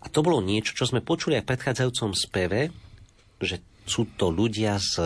[0.03, 2.61] A to bolo niečo, čo sme počuli aj v predchádzajúcom speve,
[3.39, 4.99] že sú to ľudia s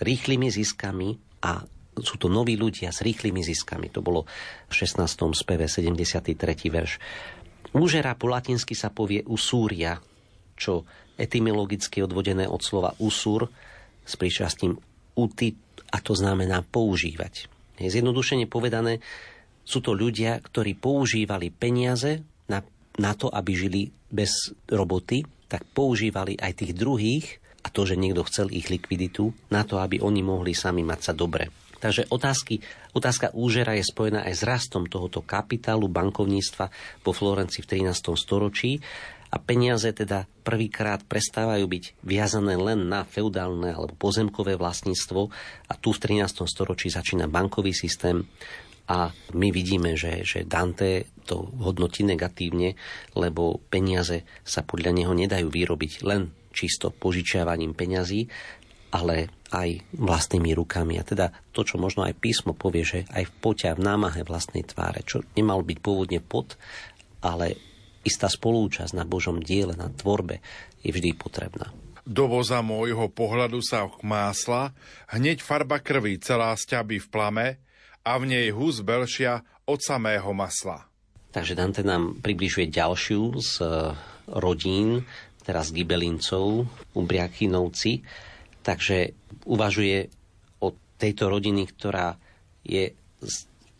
[0.00, 1.64] rýchlymi ziskami a
[2.02, 3.90] sú to noví ľudia s rýchlymi ziskami.
[3.94, 4.26] To bolo
[4.66, 5.04] v 16.
[5.34, 6.34] speve 73.
[6.70, 6.92] verš.
[7.74, 9.98] Úžera po latinsky sa povie usúria,
[10.54, 10.86] čo
[11.18, 13.50] etymologicky odvodené od slova usur
[14.02, 14.78] s príčastím
[15.14, 15.54] uti,
[15.94, 17.46] a to znamená používať.
[17.78, 18.98] Zjednodušene povedané,
[19.62, 22.62] sú to ľudia, ktorí používali peniaze na,
[22.98, 27.26] na to, aby žili bez roboty, tak používali aj tých druhých
[27.64, 31.12] a to, že niekto chcel ich likviditu, na to, aby oni mohli sami mať sa
[31.16, 31.48] dobre.
[31.84, 32.64] Takže otázky,
[32.96, 36.72] otázka úžera je spojená aj s rastom tohoto kapitálu bankovníctva
[37.04, 38.16] po Florencii v 13.
[38.16, 38.80] storočí
[39.28, 45.28] a peniaze teda prvýkrát prestávajú byť viazané len na feudálne alebo pozemkové vlastníctvo
[45.68, 46.48] a tu v 13.
[46.48, 48.24] storočí začína bankový systém
[48.88, 52.80] a my vidíme, že, že Dante to hodnotí negatívne,
[53.12, 58.24] lebo peniaze sa podľa neho nedajú vyrobiť len čisto požičiavaním peňazí,
[58.94, 60.98] ale aj vlastnými rukami.
[60.98, 64.66] A teda to, čo možno aj písmo povie, že aj v poťa, v námahe vlastnej
[64.66, 66.58] tváre, čo nemal byť pôvodne pot,
[67.22, 67.54] ale
[68.02, 70.42] istá spolúčasť na Božom diele, na tvorbe
[70.82, 71.70] je vždy potrebná.
[72.04, 74.76] Do voza môjho pohľadu sa másla,
[75.08, 77.46] hneď farba krvi celá sťaby v plame
[78.04, 80.84] a v nej hus belšia od samého masla.
[81.32, 83.66] Takže Dante nám približuje ďalšiu z e,
[84.36, 85.02] rodín,
[85.42, 88.04] teraz Gibelincov, Umbriakinovci.
[88.64, 89.12] Takže
[89.44, 90.08] uvažuje
[90.64, 92.16] o tejto rodiny, ktorá
[92.64, 92.96] je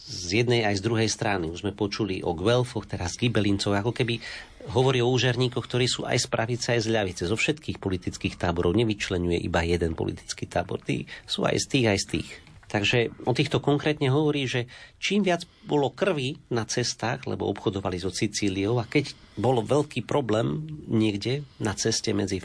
[0.04, 1.48] z jednej aj z druhej strany.
[1.48, 4.20] Už sme počuli o Guelfoch, teraz Gibelincov, ako keby
[4.68, 7.22] hovorí o úžerníkoch, ktorí sú aj z pravice, aj z ľavice.
[7.24, 10.84] Zo všetkých politických táborov nevyčlenuje iba jeden politický tábor.
[10.84, 12.30] Tí sú aj z tých, aj z tých.
[12.68, 14.66] Takže o týchto konkrétne hovorí, že
[14.98, 20.64] čím viac bolo krvi na cestách, lebo obchodovali so Sicíliou a keď bol veľký problém
[20.88, 22.42] niekde na ceste medzi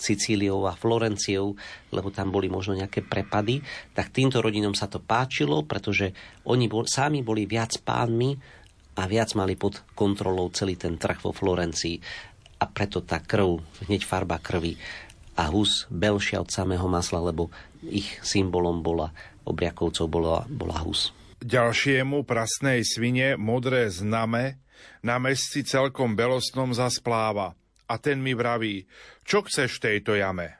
[0.00, 1.52] Sicíliou a Florenciou,
[1.92, 3.60] lebo tam boli možno nejaké prepady,
[3.92, 6.16] tak týmto rodinom sa to páčilo, pretože
[6.48, 8.32] oni bol, sami boli viac pánmi
[8.96, 12.00] a viac mali pod kontrolou celý ten trh vo Florencii.
[12.60, 14.80] A preto tá krv, hneď farba krvi
[15.36, 17.48] a hus belšia od samého masla, lebo
[17.84, 19.12] ich symbolom bola,
[19.48, 21.12] obriakovcov bola, bola hus.
[21.40, 24.60] Ďalšiemu prasnej svine modré zname
[25.00, 27.56] na mesci celkom belostnom zaspláva
[27.90, 28.86] a ten mi vraví,
[29.26, 30.54] čo chceš v tejto jame?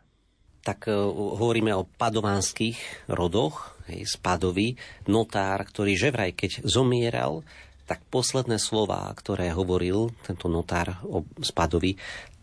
[0.66, 0.98] Tak uh,
[1.38, 4.74] hovoríme o padovánskych rodoch, hej, Spadovi,
[5.06, 7.46] notár, ktorý že vraj, keď zomieral,
[7.86, 11.98] tak posledné slova, ktoré hovoril tento notár o Spadovi,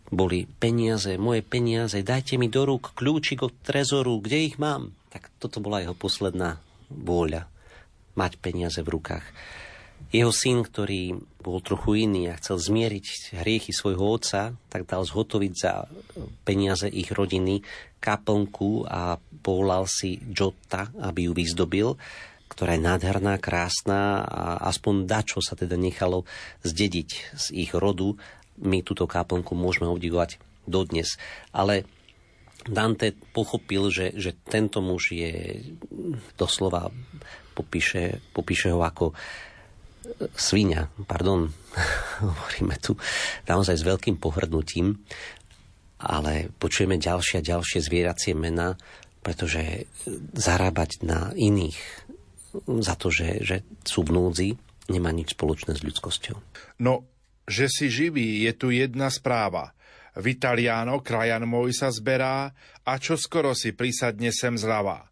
[0.08, 4.96] boli peniaze, moje peniaze, dajte mi do rúk kľúčik od trezoru, kde ich mám?
[5.12, 7.44] Tak toto bola jeho posledná vôľa,
[8.16, 9.24] mať peniaze v rukách.
[10.08, 15.52] Jeho syn, ktorý bol trochu iný a chcel zmieriť hriechy svojho otca, tak dal zhotoviť
[15.52, 15.84] za
[16.48, 17.60] peniaze ich rodiny
[18.00, 21.88] kaplnku a povolal si Jota, aby ju vyzdobil,
[22.48, 26.24] ktorá je nádherná, krásna a aspoň dačo sa teda nechalo
[26.64, 28.16] zdediť z ich rodu.
[28.58, 31.20] My túto kaplnku môžeme obdivovať dodnes.
[31.52, 31.84] Ale
[32.64, 35.62] Dante pochopil, že, že tento muž je
[36.36, 36.92] doslova
[37.56, 39.16] popíše, popíše ho ako
[40.34, 41.50] svinia, pardon,
[42.24, 42.96] hovoríme tu
[43.46, 44.98] naozaj s veľkým pohrdnutím,
[45.98, 48.78] ale počujeme ďalšie a ďalšie zvieracie mená,
[49.22, 49.90] pretože
[50.34, 51.78] zarábať na iných
[52.80, 54.48] za to, že, že sú v núdzi,
[54.88, 56.36] nemá nič spoločné s ľudskosťou.
[56.80, 57.04] No,
[57.44, 59.76] že si živý, je tu jedna správa.
[60.18, 62.50] Vitaliano, krajan môj sa zberá
[62.82, 65.07] a čo skoro si prisadne sem zľava.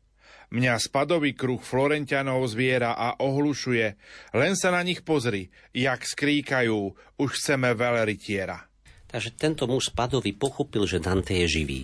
[0.56, 3.86] Mňa spadový kruh Florentianov zviera a ohlušuje.
[4.32, 8.64] Len sa na nich pozri, jak skríkajú, už chceme veľrytiera.
[9.04, 11.82] Takže tento muž spadový pochopil, že Dante je živý.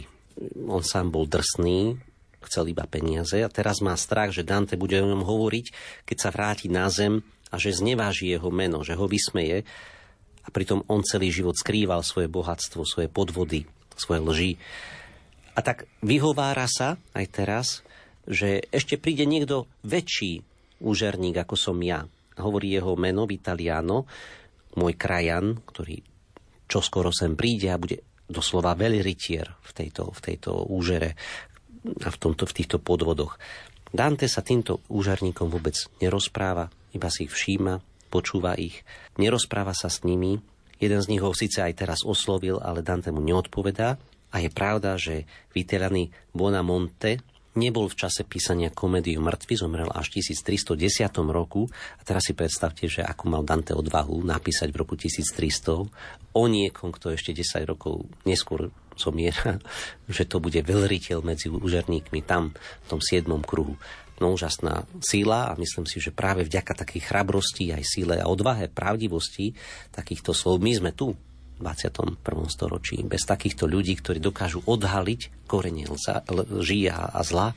[0.65, 2.01] On sám bol drsný,
[2.49, 5.67] chcel iba peniaze a teraz má strach, že Dante bude o ňom hovoriť,
[6.09, 7.21] keď sa vráti na zem
[7.53, 9.69] a že zneváži jeho meno, že ho vysmeje
[10.43, 13.69] a pritom on celý život skrýval svoje bohatstvo, svoje podvody,
[14.01, 14.53] svoje lži.
[15.53, 17.67] A tak vyhovára sa aj teraz,
[18.27, 20.43] že ešte príde niekto väčší
[20.83, 22.07] úžerník ako som ja.
[22.39, 24.09] Hovorí jeho meno Vitaliano,
[24.79, 26.01] môj krajan, ktorý
[26.67, 31.13] čoskoro sem príde a bude doslova veľrytier v tejto, v tejto úžere
[31.85, 33.37] a v, tomto, v týchto podvodoch.
[33.93, 38.81] Dante sa týmto úžarníkom vôbec nerozpráva, iba si ich všíma, počúva ich,
[39.21, 40.41] nerozpráva sa s nimi.
[40.81, 44.01] Jeden z nich ho síce aj teraz oslovil, ale Dante mu neodpovedá.
[44.33, 47.21] A je pravda, že Vitelani Bonamonte,
[47.55, 51.69] nebol v čase písania komédiu mŕtvy, zomrel až v 1310 roku.
[52.01, 55.89] A teraz si predstavte, že ako mal Dante odvahu napísať v roku 1300
[56.33, 59.61] o niekom, kto ešte 10 rokov neskôr zomiera,
[60.09, 63.29] že to bude veľriteľ medzi úžerníkmi tam, v tom 7.
[63.45, 63.77] kruhu.
[64.21, 68.71] No úžasná síla a myslím si, že práve vďaka takej chrabrosti, aj síle a odvahe,
[68.71, 69.59] pravdivosti
[69.91, 71.19] takýchto slov, my sme tu,
[71.63, 72.19] 21.
[72.51, 72.99] storočí.
[73.07, 75.87] Bez takýchto ľudí, ktorí dokážu odhaliť korene
[76.51, 77.55] lží a zla,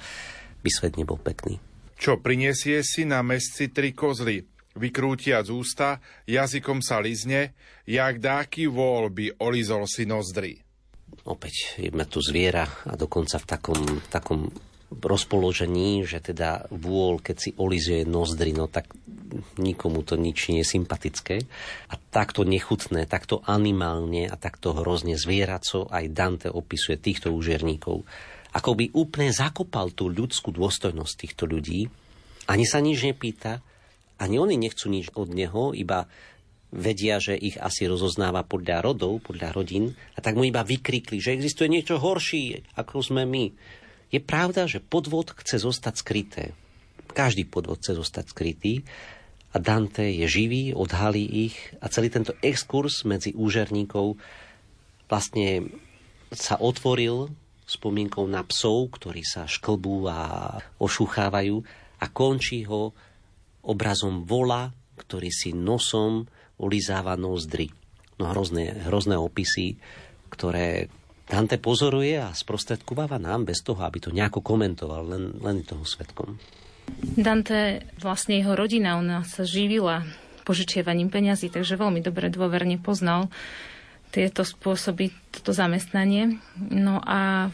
[0.61, 1.57] by svet nebol pekný.
[1.97, 4.45] Čo prinesie si na mesci tri kozly?
[4.75, 7.55] Vykrútia z ústa, jazykom sa lizne,
[7.87, 10.59] jak dáky vôľ by olizol si nozdry.
[11.23, 14.51] Opäť je tu zviera a dokonca v takom, v takom
[15.01, 18.91] rozpoložení, že teda vôľ, keď si olizuje nozdry, no tak
[19.59, 21.35] nikomu to nič nie je sympatické.
[21.91, 28.05] A takto nechutné, takto animálne a takto hrozne zvieraco aj Dante opisuje týchto úžerníkov.
[28.55, 31.91] Ako by úplne zakopal tú ľudskú dôstojnosť týchto ľudí.
[32.47, 33.59] Ani sa nič nepýta,
[34.15, 36.07] ani oni nechcú nič od neho, iba
[36.75, 41.35] vedia, že ich asi rozoznáva podľa rodov, podľa rodín, a tak mu iba vykrikli, že
[41.35, 43.45] existuje niečo horší, ako sme my.
[44.13, 46.43] Je pravda, že podvod chce zostať skryté.
[47.11, 48.85] Každý podvod chce zostať skrytý,
[49.55, 54.19] a Dante je živý, odhalí ich a celý tento exkurs medzi úžerníkov
[55.07, 55.71] vlastne
[56.35, 57.31] sa otvoril
[57.63, 61.55] spomienkou na psov, ktorí sa šklbú a ošuchávajú
[62.03, 62.91] a končí ho
[63.63, 66.27] obrazom vola, ktorý si nosom
[66.59, 67.71] ulizáva nozdry.
[68.19, 69.79] No hrozné, hrozné opisy,
[70.35, 70.91] ktoré
[71.25, 76.37] Dante pozoruje a sprostredkováva nám bez toho, aby to nejako komentoval, len, len toho svetkom.
[77.01, 80.05] Dante, vlastne jeho rodina, ona sa živila
[80.45, 83.33] požičiavaním peňazí, takže veľmi dobre dôverne poznal
[84.13, 86.37] tieto spôsoby, toto zamestnanie.
[86.55, 87.49] No a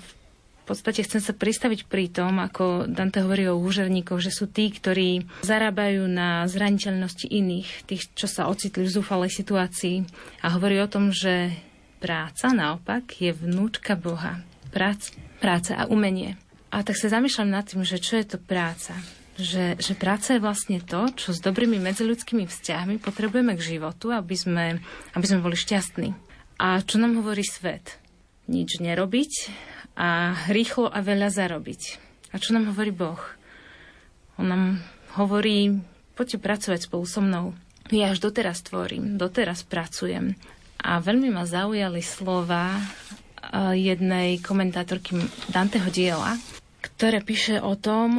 [0.61, 4.69] v podstate chcem sa pristaviť pri tom, ako Dante hovorí o úžerníkoch, že sú tí,
[4.69, 10.05] ktorí zarábajú na zraniteľnosti iných, tých, čo sa ocitli v zúfalej situácii.
[10.45, 11.55] A hovorí o tom, že
[12.01, 14.41] Práca naopak je vnúčka Boha.
[14.73, 16.33] Prác, práca a umenie.
[16.73, 18.97] A tak sa zamýšľam nad tým, že čo je to práca.
[19.37, 24.33] Že, že práca je vlastne to, čo s dobrými medziludskými vzťahmi potrebujeme k životu, aby
[24.33, 24.65] sme,
[25.13, 26.09] aby sme boli šťastní.
[26.57, 28.01] A čo nám hovorí svet?
[28.49, 29.31] Nič nerobiť
[29.93, 31.81] a rýchlo a veľa zarobiť.
[32.33, 33.21] A čo nám hovorí Boh?
[34.41, 34.81] On nám
[35.21, 35.85] hovorí,
[36.17, 37.53] poďte pracovať spolu so mnou.
[37.93, 40.33] Ja až doteraz tvorím, doteraz pracujem.
[40.81, 42.81] A veľmi ma zaujali slova e,
[43.77, 45.13] jednej komentátorky
[45.53, 46.41] Danteho diela,
[46.81, 48.17] ktoré píše o tom,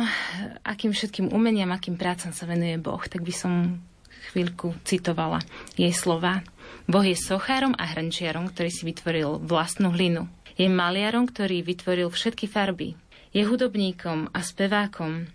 [0.62, 3.02] akým všetkým umeniam, akým prácam sa venuje Boh.
[3.02, 3.82] Tak by som
[4.30, 5.42] chvíľku citovala
[5.74, 6.46] jej slova.
[6.86, 10.30] Boh je sochárom a hrnčiarom, ktorý si vytvoril vlastnú hlinu.
[10.54, 12.94] Je maliarom, ktorý vytvoril všetky farby.
[13.34, 15.26] Je hudobníkom a spevákom,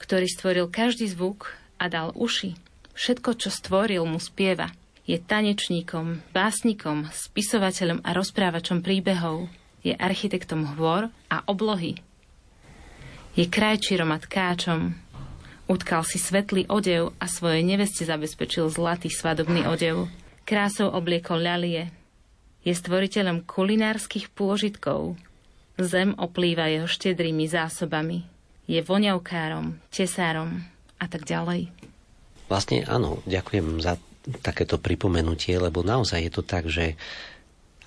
[0.00, 2.56] ktorý stvoril každý zvuk a dal uši.
[2.96, 4.72] Všetko, čo stvoril, mu spieva.
[5.10, 9.50] Je tanečníkom, básnikom, spisovateľom a rozprávačom príbehov.
[9.82, 11.98] Je architektom hôr a oblohy.
[13.34, 14.94] Je krajčírom a tkáčom.
[15.66, 20.06] Utkal si svetlý odev a svojej neveste zabezpečil zlatý svadobný odev.
[20.46, 21.90] Krásou obliekol ľalie.
[22.62, 25.18] Je stvoriteľom kulinárskych pôžitkov.
[25.74, 28.30] Zem oplýva jeho štedrými zásobami.
[28.70, 30.62] Je voňavkárom, tesárom
[31.02, 31.66] a tak ďalej.
[32.46, 33.98] Vlastne áno, ďakujem za
[34.44, 36.94] takéto pripomenutie, lebo naozaj je to tak, že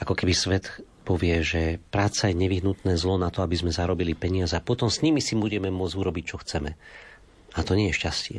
[0.01, 0.73] ako keby svet
[1.03, 5.03] povie, že práca je nevyhnutné zlo na to, aby sme zarobili peniaze a potom s
[5.03, 6.79] nimi si budeme môcť urobiť, čo chceme.
[7.53, 8.37] A to nie je šťastie.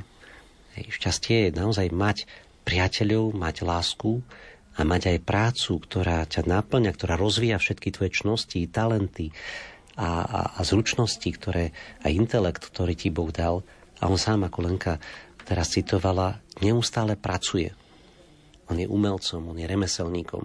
[0.74, 2.26] Hej, šťastie je naozaj mať
[2.66, 4.24] priateľov, mať lásku
[4.74, 9.30] a mať aj prácu, ktorá ťa naplňa, ktorá rozvíja všetky tvoje čnosti, talenty
[9.95, 11.70] a, a, a zručnosti, ktoré,
[12.03, 13.62] a intelekt, ktorý ti Boh dal.
[14.03, 14.99] A on sám, ako Lenka
[15.47, 17.70] teraz citovala, neustále pracuje.
[18.73, 20.45] On je umelcom, on je remeselníkom.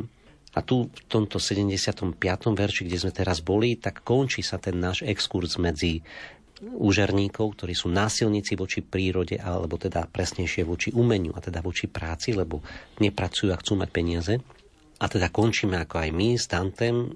[0.58, 2.18] A tu v tomto 75.
[2.58, 6.02] verši, kde sme teraz boli, tak končí sa ten náš exkurs medzi
[6.60, 12.36] úžerníkov, ktorí sú násilníci voči prírode, alebo teda presnejšie voči umeniu, a teda voči práci,
[12.36, 12.60] lebo
[13.00, 14.34] nepracujú a chcú mať peniaze.
[15.00, 17.16] A teda končíme ako aj my s Dantem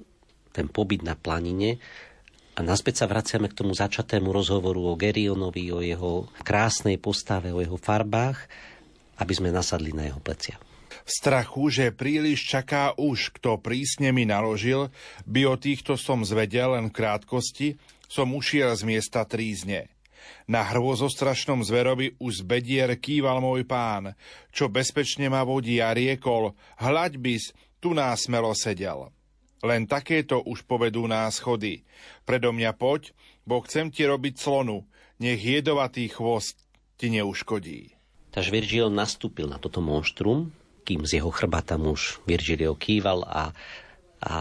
[0.54, 1.82] ten pobyt na planine
[2.56, 7.60] a naspäť sa vraciame k tomu začatému rozhovoru o Gerionovi, o jeho krásnej postave, o
[7.60, 8.46] jeho farbách,
[9.20, 10.56] aby sme nasadli na jeho plecia
[11.06, 14.92] strachu, že príliš čaká už, kto prísne mi naložil,
[15.28, 17.68] by o týchto som zvedel len v krátkosti,
[18.08, 19.92] som ušiel z miesta trízne.
[20.48, 24.16] Na hrôzostrašnom zverovi už z bedier kýval môj pán,
[24.52, 27.52] čo bezpečne ma vodí a riekol, hľaď bys,
[27.84, 29.12] tu nás sedel.
[29.64, 31.88] Len takéto už povedú nás chody.
[32.28, 33.16] Predo mňa poď,
[33.48, 34.84] bo chcem ti robiť slonu,
[35.24, 36.60] nech jedovatý chvost
[37.00, 37.96] ti neuškodí.
[38.36, 40.52] Takže Virgil nastúpil na toto monštrum,
[40.84, 43.56] kým z jeho chrbata muž Virgilio kýval a,
[44.20, 44.36] a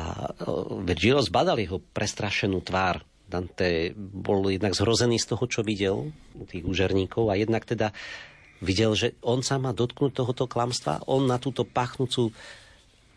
[0.82, 3.06] Virgilio zbadal jeho prestrašenú tvár.
[3.30, 6.12] Dante bol jednak zhrozený z toho, čo videl
[6.50, 7.94] tých úžerníkov a jednak teda
[8.60, 12.30] videl, že on sa má dotknúť tohoto klamstva, on na túto pachnúcu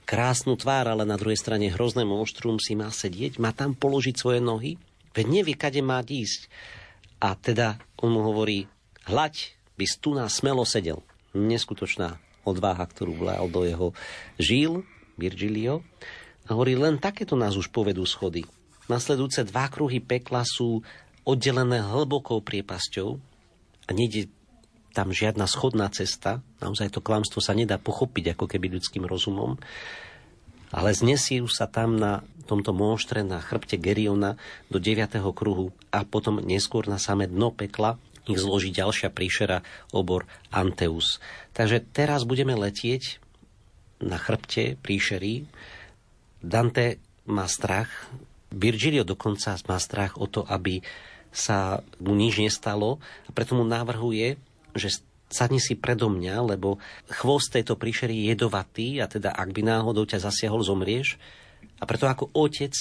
[0.07, 4.39] krásnu tvár, ale na druhej strane hrozné monštrum si má sedieť, má tam položiť svoje
[4.39, 4.77] nohy,
[5.11, 6.47] veď nevie, kade má ísť.
[7.19, 8.69] A teda on mu hovorí,
[9.09, 11.03] hľaď, by tu nás smelo sedel.
[11.35, 13.91] Neskutočná odvaha, ktorú vlál do jeho
[14.39, 14.85] žil,
[15.17, 15.81] Virgilio.
[16.45, 18.45] A hovorí, len takéto nás už povedú schody.
[18.85, 20.85] Nasledujúce dva kruhy pekla sú
[21.25, 23.17] oddelené hlbokou priepasťou
[23.85, 24.29] a nejde
[24.93, 26.45] tam žiadna schodná cesta.
[26.61, 29.57] Naozaj to klamstvo sa nedá pochopiť ako keby ľudským rozumom.
[30.69, 34.37] Ale znesie sa tam na tomto monštre na chrbte Geriona
[34.69, 35.17] do 9.
[35.33, 39.61] kruhu a potom neskôr na samé dno pekla ich zloží ďalšia príšera,
[39.93, 41.21] obor Anteus.
[41.53, 43.21] Takže teraz budeme letieť
[44.01, 45.47] na chrbte príšery.
[46.41, 47.89] Dante má strach,
[48.53, 50.79] Virgilio dokonca má strach o to, aby
[51.35, 54.39] sa mu nič nestalo a preto mu navrhuje,
[54.71, 56.79] že sadni si predo mňa, lebo
[57.11, 61.19] chvost tejto príšery je jedovatý a teda ak by náhodou ťa zasiahol, zomrieš.
[61.81, 62.71] A preto ako otec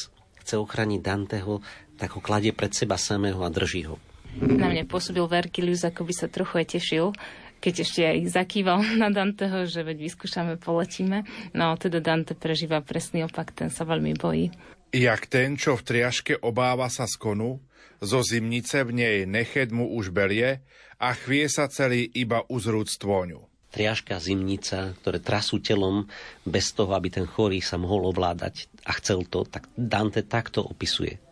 [0.45, 1.65] chce ochrániť Danteho,
[1.99, 3.99] tak ho kladie pred seba samého a drží ho.
[4.43, 7.15] Na mňa pôsobil Vergilius, ako by sa trochu aj tešil,
[7.63, 11.23] keď ešte aj zakýval na Danteho, že veď vyskúšame, poletíme.
[11.57, 14.51] No teda Dante prežíva presný opak, ten sa veľmi bojí.
[14.95, 17.59] Jak ten, čo v triaške obáva sa skonu,
[17.99, 20.63] zo zimnice v nej neched mu už belie
[21.01, 23.43] a chvie sa celý iba uzrúc tvôňu.
[23.75, 26.07] Triaška, zimnica, ktoré trasú telom
[26.47, 31.24] bez toho, aby ten chorý sa mohol ovládať a chcel to, tak Dante takto opisuje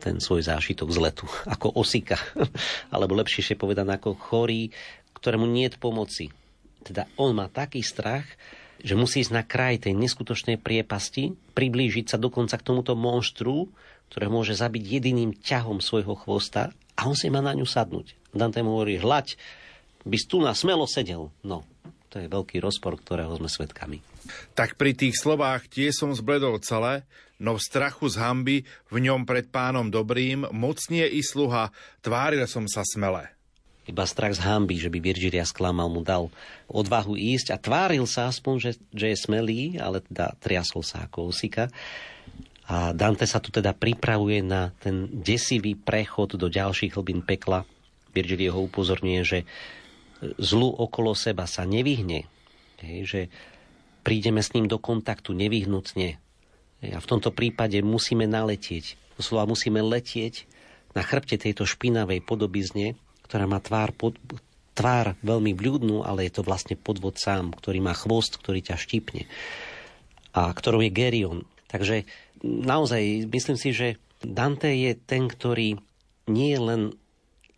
[0.00, 2.20] ten svoj zážitok z letu, ako osika,
[2.94, 4.70] alebo lepšie povedané ako chorý,
[5.16, 6.24] ktorému nie je pomoci.
[6.86, 8.24] Teda on má taký strach,
[8.78, 13.66] že musí ísť na kraj tej neskutočnej priepasti, priblížiť sa dokonca k tomuto monštru,
[14.12, 18.14] ktoré môže zabiť jediným ťahom svojho chvosta a on si má na ňu sadnúť.
[18.30, 19.34] Dante mu hovorí, hľaď,
[20.06, 21.34] by tu na smelo sedel.
[21.42, 21.66] No,
[22.12, 23.98] to je veľký rozpor, ktorého sme svedkami.
[24.54, 27.02] Tak pri tých slovách tie som zbledol celé,
[27.40, 28.56] no v strachu z hamby,
[28.88, 33.36] v ňom pred pánom dobrým, mocnie i sluha, tváril som sa smele.
[33.86, 36.26] Iba strach z hamby, že by Virgilia sklamal, mu dal
[36.66, 41.30] odvahu ísť a tváril sa aspoň, že, že je smelý, ale teda triasol sa ako
[41.30, 41.70] osika.
[42.66, 47.62] A Dante sa tu teda pripravuje na ten desivý prechod do ďalších hlbín pekla.
[48.10, 49.38] Virgilio ho upozorňuje, že
[50.42, 52.26] zlu okolo seba sa nevyhne,
[52.82, 53.20] hej, že
[54.02, 56.18] prídeme s ním do kontaktu nevyhnutne.
[56.84, 59.00] A v tomto prípade musíme naletieť.
[59.16, 60.44] Doslova musíme letieť
[60.92, 64.16] na chrbte tejto špinavej podobizne, ktorá má tvár, pod,
[64.76, 69.24] tvár veľmi vľúdnu, ale je to vlastne podvod sám, ktorý má chvost, ktorý ťa štípne.
[70.36, 71.48] A ktorou je Gerion.
[71.72, 72.04] Takže
[72.44, 75.80] naozaj myslím si, že Dante je ten, ktorý
[76.28, 76.82] nie je len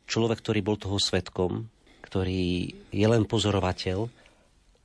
[0.07, 1.67] človek, ktorý bol toho svetkom,
[2.07, 4.09] ktorý je len pozorovateľ,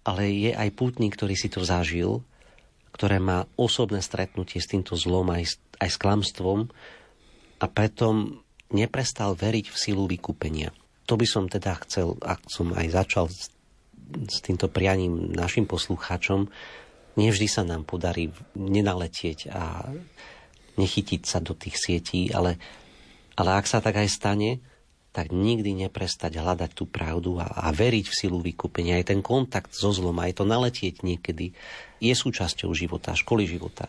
[0.03, 2.19] ale je aj pútnik, ktorý si to zažil,
[2.93, 6.69] ktoré má osobné stretnutie s týmto zlom aj, aj s klamstvom
[7.57, 8.37] a preto
[8.69, 10.69] neprestal veriť v silu vykúpenia.
[11.09, 13.51] To by som teda chcel, ak som aj začal s,
[14.29, 16.47] s týmto prianím našim poslucháčom,
[17.17, 19.89] nevždy sa nám podarí nenaletieť a
[20.77, 22.57] nechytiť sa do tých sietí, ale,
[23.37, 24.51] ale ak sa tak aj stane,
[25.13, 28.97] tak nikdy neprestať hľadať tú pravdu a, a veriť v silu vykúpenia.
[28.97, 31.53] Aj ten kontakt so zlom, aj to naletieť niekedy
[32.03, 33.87] je súčasťou života, školy života.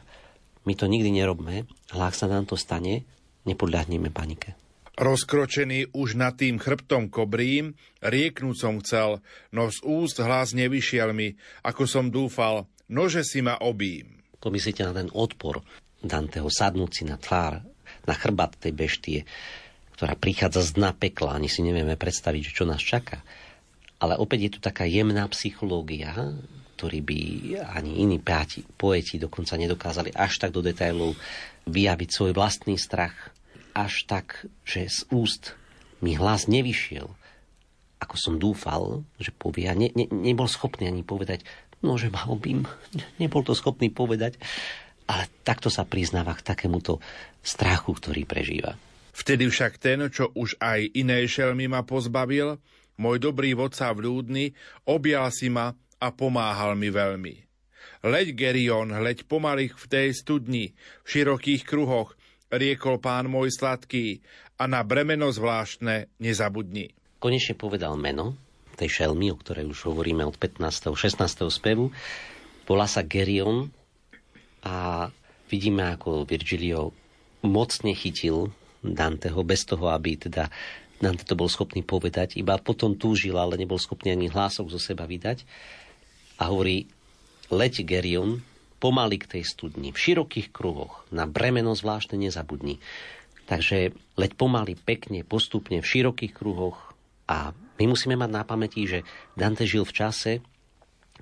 [0.62, 3.02] My to nikdy nerobme, ale ak sa nám to stane,
[3.42, 4.54] nepodľahneme panike.
[4.94, 9.18] Rozkročený už nad tým chrbtom kobrým, rieknúť som chcel,
[9.50, 11.34] no z úst hlas nevyšiel mi,
[11.66, 14.22] ako som dúfal, nože si ma obím.
[14.38, 15.66] Pomyslite na ten odpor
[16.04, 17.64] Danteho sadnúť si na tvár,
[18.04, 19.20] na chrbat tej beštie,
[19.96, 21.34] ktorá prichádza z dna pekla.
[21.34, 23.24] Ani si nevieme predstaviť, čo nás čaká.
[23.98, 26.12] Ale opäť je tu taká jemná psychológia,
[26.74, 27.18] ktorý by
[27.70, 31.14] ani iní páti, poeti dokonca nedokázali až tak do detailov
[31.70, 33.30] vyjaviť svoj vlastný strach.
[33.74, 35.54] Až tak, že z úst
[36.02, 37.10] mi hlas nevyšiel,
[38.02, 39.70] ako som dúfal, že povie.
[39.70, 41.46] A ne, ne, nebol schopný ani povedať,
[41.80, 42.68] no že ma obím.
[43.22, 44.36] Nebol to schopný povedať.
[45.04, 47.00] Ale takto sa priznáva k takémuto
[47.44, 48.72] strachu, ktorý prežíva.
[49.14, 52.56] Vtedy však ten, čo už aj iné šelmy ma pozbavil,
[52.96, 54.56] môj dobrý vodca vľúdny,
[54.88, 57.34] objal si ma a pomáhal mi veľmi.
[58.04, 62.12] Leď Gerion, hleď pomaly v tej studni, v širokých kruhoch,
[62.52, 64.20] riekol pán môj sladký,
[64.54, 66.94] a na bremeno zvláštne nezabudni.
[67.18, 68.38] Konečne povedal meno
[68.74, 70.94] tej šelmy, o ktorej už hovoríme od 15.
[70.94, 71.46] 16.
[71.50, 71.94] spevu.
[72.66, 73.70] Volá sa Gerion
[74.66, 75.08] a
[75.46, 76.90] vidíme, ako Virgilio
[77.46, 78.50] mocne chytil
[78.82, 80.50] Danteho bez toho, aby teda
[80.94, 82.38] Dante to bol schopný povedať.
[82.38, 85.42] Iba potom túžil, ale nebol schopný ani hlások zo seba vydať.
[86.38, 86.90] A hovorí,
[87.52, 88.42] leď Gerion,
[88.82, 92.82] pomaly k tej studni, v širokých kruhoch, na bremeno zvláštne nezabudni.
[93.48, 96.92] Takže leď pomaly, pekne, postupne, v širokých kruhoch.
[97.24, 100.32] A my musíme mať na pamäti, že Dante žil v čase,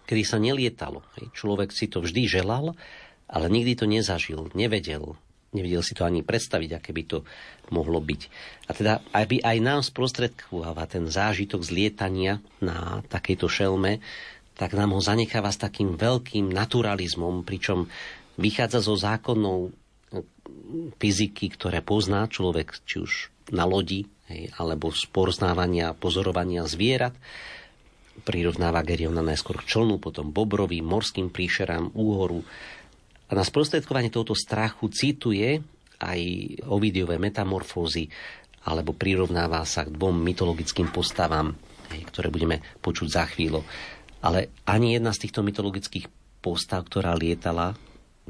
[0.06, 1.06] kedy sa nelietalo.
[1.34, 2.74] Človek si to vždy želal,
[3.30, 5.14] ale nikdy to nezažil, nevedel.
[5.52, 7.18] Nevedel si to ani predstaviť, aké by to
[7.68, 8.22] mohlo byť.
[8.66, 14.00] A teda, aby aj nám sprostredkováva ten zážitok z lietania na takejto šelme,
[14.57, 17.88] tak nám ho zanecháva s takým veľkým naturalizmom, pričom
[18.36, 19.72] vychádza zo zákonov
[21.00, 23.12] fyziky, ktoré pozná človek, či už
[23.53, 27.16] na lodi, hej, alebo spoznávania, pozorovania zvierat,
[28.22, 32.44] prirovnáva Geriona najskôr k člnu, potom bobrovým, morským príšerám, úhoru,
[33.28, 35.57] a na sprostredkovanie tohoto strachu cituje
[35.96, 36.20] aj
[36.68, 38.05] Ovidiové metamorfózy,
[38.68, 41.57] alebo prirovnáva sa k dvom mytologickým postavám,
[42.12, 43.64] ktoré budeme počuť za chvíľu.
[44.22, 46.06] Ale ani jedna z týchto mytologických
[46.38, 47.74] postav, ktorá lietala,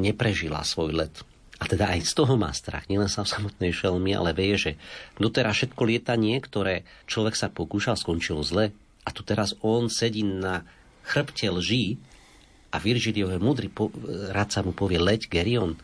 [0.01, 1.14] neprežila svoj let.
[1.62, 2.90] A teda aj z toho má strach.
[2.90, 4.72] Nielen sa v samotnej šelmi, ale vie, že
[5.20, 8.74] doteraz všetko lietanie, ktoré človek sa pokúšal, skončilo zle.
[9.07, 10.66] A tu teraz on sedí na
[11.07, 12.03] chrbte lží
[12.74, 13.95] a Virgiliov múdry po,
[14.32, 15.78] radca mu povie leď Gerion.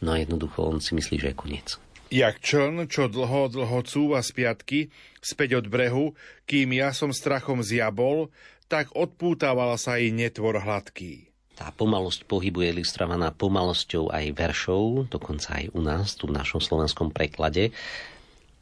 [0.00, 1.68] No jednoducho on si myslí, že je koniec.
[2.08, 4.88] Jak čln, čo dlho, dlho cúva z piatky,
[5.20, 6.16] späť od brehu,
[6.48, 8.32] kým ja som strachom zjabol,
[8.68, 11.32] tak odpútavala sa i netvor hladký.
[11.56, 16.62] Tá pomalosť pohybu je ilustrovaná pomalosťou aj veršov, dokonca aj u nás, tu v našom
[16.62, 17.74] slovenskom preklade.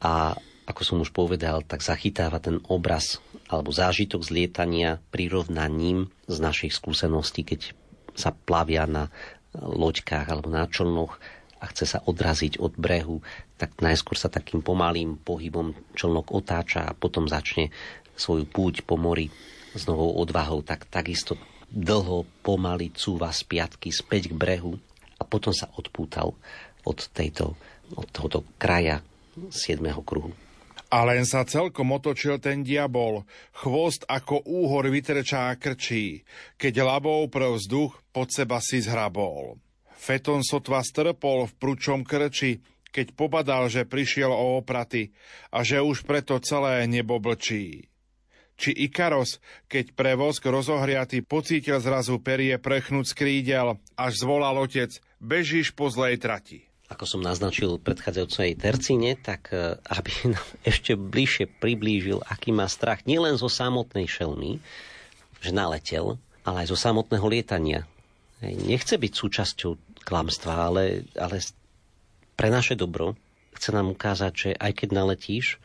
[0.01, 0.33] A
[0.65, 6.73] ako som už povedal, tak zachytáva ten obraz alebo zážitok z lietania prirovnaním z našich
[6.73, 7.71] skúseností, keď
[8.17, 9.13] sa plavia na
[9.55, 11.21] loďkách alebo na člnoch
[11.61, 13.21] a chce sa odraziť od brehu,
[13.61, 17.69] tak najskôr sa takým pomalým pohybom člnok otáča a potom začne
[18.17, 19.29] svoju púť po mori
[19.73, 21.35] s novou odvahou, tak takisto
[21.67, 24.79] dlho pomaly cúva z piatky späť k brehu
[25.19, 26.35] a potom sa odpútal
[26.87, 27.59] od, tejto,
[27.95, 29.03] od tohoto kraja
[29.51, 29.83] 7.
[30.07, 30.31] kruhu.
[30.87, 36.23] A len sa celkom otočil ten diabol, chvost ako úhor vytrčá krčí,
[36.55, 39.59] keď labou prv vzduch pod seba si zhrabol.
[39.99, 42.63] Feton sotva strpol v prúčom krči,
[42.95, 45.11] keď pobadal, že prišiel o opraty
[45.51, 47.91] a že už preto celé nebo blčí.
[48.57, 49.37] Či Ikaros,
[49.69, 55.93] keď pre vosk rozohriatý pocítil zrazu perie prechnúť z krídel, až zvolal otec, bežíš po
[55.93, 56.65] zlej trati.
[56.87, 63.05] Ako som naznačil predchádzajúcej tercíne, tak e, aby nám ešte bližšie priblížil, aký má strach
[63.05, 64.57] nielen zo samotnej šelmy,
[65.37, 67.85] že naletel, ale aj zo samotného lietania.
[68.41, 71.43] Nechce byť súčasťou klamstva, ale, ale
[72.37, 73.17] pre naše dobro
[73.57, 75.57] chce nám ukázať, že aj keď naletíš,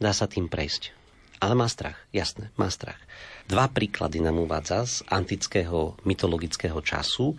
[0.00, 1.03] dá sa tým prejsť.
[1.42, 2.98] Ale má strach, jasné, má strach.
[3.50, 7.36] Dva príklady nám uvádza z antického mytologického času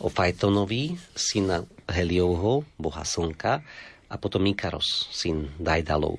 [0.00, 3.60] o Fajtonovi, syna Heliovho, boha slnka,
[4.10, 6.18] a potom Ikaros, syn Dajdalov.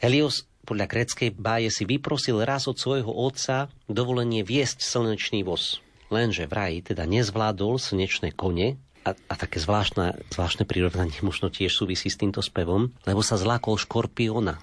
[0.00, 5.84] Helios podľa gréckej báje si vyprosil raz od svojho otca dovolenie viesť slnečný voz.
[6.08, 12.08] Lenže vraj teda nezvládol slnečné kone a, a také zvláštne, zvláštne prirovnanie možno tiež súvisí
[12.08, 14.62] s týmto spevom, lebo sa zlákol škorpiona.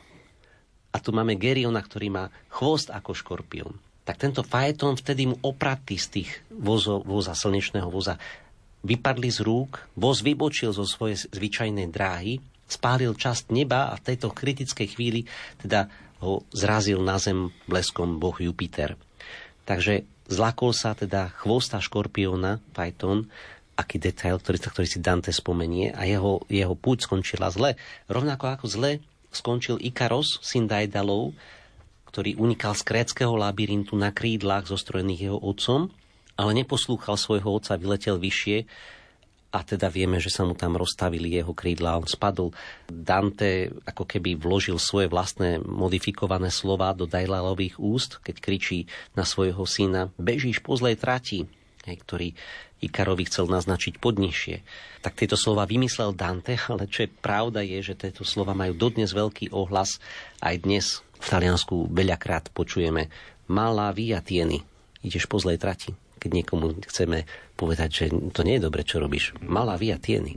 [0.92, 3.76] A tu máme Geriona, ktorý má chvost ako škorpión.
[4.08, 8.16] Tak tento fajetón vtedy mu opratý z tých vozo, voza, slnečného voza,
[8.88, 14.32] vypadli z rúk, voz vybočil zo svojej zvyčajnej dráhy, spálil časť neba a v tejto
[14.32, 15.28] kritickej chvíli
[15.60, 15.92] teda
[16.24, 18.96] ho zrazil na zem bleskom boh Jupiter.
[19.68, 23.32] Takže Zlakol sa teda chvosta škorpióna, Python,
[23.80, 27.80] aký detail, ktorý, ktorý si Dante spomenie a jeho, jeho púť skončila zle.
[28.12, 28.92] Rovnako ako zle
[29.38, 31.38] skončil Ikaros, syn Daedalov,
[32.10, 35.94] ktorý unikal z kréckého labyrintu na krídlach zostrojených jeho otcom,
[36.34, 38.66] ale neposlúchal svojho otca, vyletel vyššie
[39.48, 41.98] a teda vieme, že sa mu tam rozstavili jeho krídla.
[41.98, 42.52] On spadol.
[42.86, 48.80] Dante ako keby vložil svoje vlastné modifikované slova do Dajlalových úst, keď kričí
[49.16, 51.48] na svojho syna Bežíš po zlej trati,
[51.96, 52.36] ktorý
[52.84, 54.56] Ikarovi chcel naznačiť podnejšie.
[55.06, 59.14] Tak tieto slova vymyslel Dante, ale čo je pravda je, že tieto slova majú dodnes
[59.14, 60.02] veľký ohlas.
[60.42, 63.08] Aj dnes v Taliansku veľakrát počujeme
[63.48, 64.60] Malá via tieny,
[65.06, 67.24] ideš po zlej trati keď niekomu chceme
[67.56, 68.06] povedať, že
[68.36, 69.32] to nie je dobre, čo robíš.
[69.40, 70.36] Malá via tieny.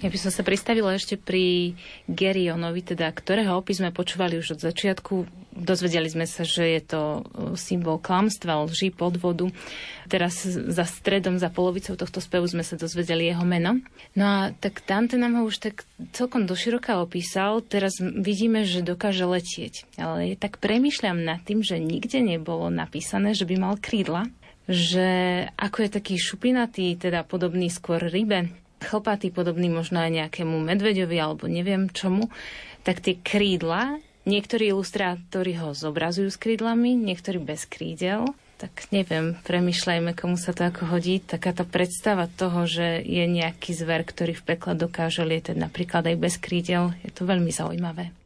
[0.00, 1.76] Ja by som sa pristavila ešte pri
[2.08, 5.28] Gerionovi, teda ktorého opis sme počúvali už od začiatku.
[5.56, 7.20] Dozvedeli sme sa, že je to e,
[7.56, 9.48] symbol klamstva, lží, podvodu.
[10.04, 13.80] Teraz za stredom, za polovicou tohto spevu sme sa dozvedeli jeho meno.
[14.12, 17.64] No a tak Dante nám ho už tak celkom doširoka opísal.
[17.64, 19.96] Teraz vidíme, že dokáže letieť.
[19.96, 24.28] Ale tak premýšľam nad tým, že nikde nebolo napísané, že by mal krídla
[24.66, 25.08] že
[25.54, 28.50] ako je taký šupinatý, teda podobný skôr rybe,
[28.82, 32.28] chlpatý, podobný možno aj nejakému medveďovi alebo neviem čomu,
[32.82, 40.16] tak tie krídla, niektorí ilustrátori ho zobrazujú s krídlami, niektorí bez krídel, tak neviem, premyšľajme,
[40.16, 41.20] komu sa to ako hodí.
[41.20, 46.16] Taká tá predstava toho, že je nejaký zver, ktorý v pekle dokáže lietať napríklad aj
[46.16, 48.25] bez krídel, je to veľmi zaujímavé.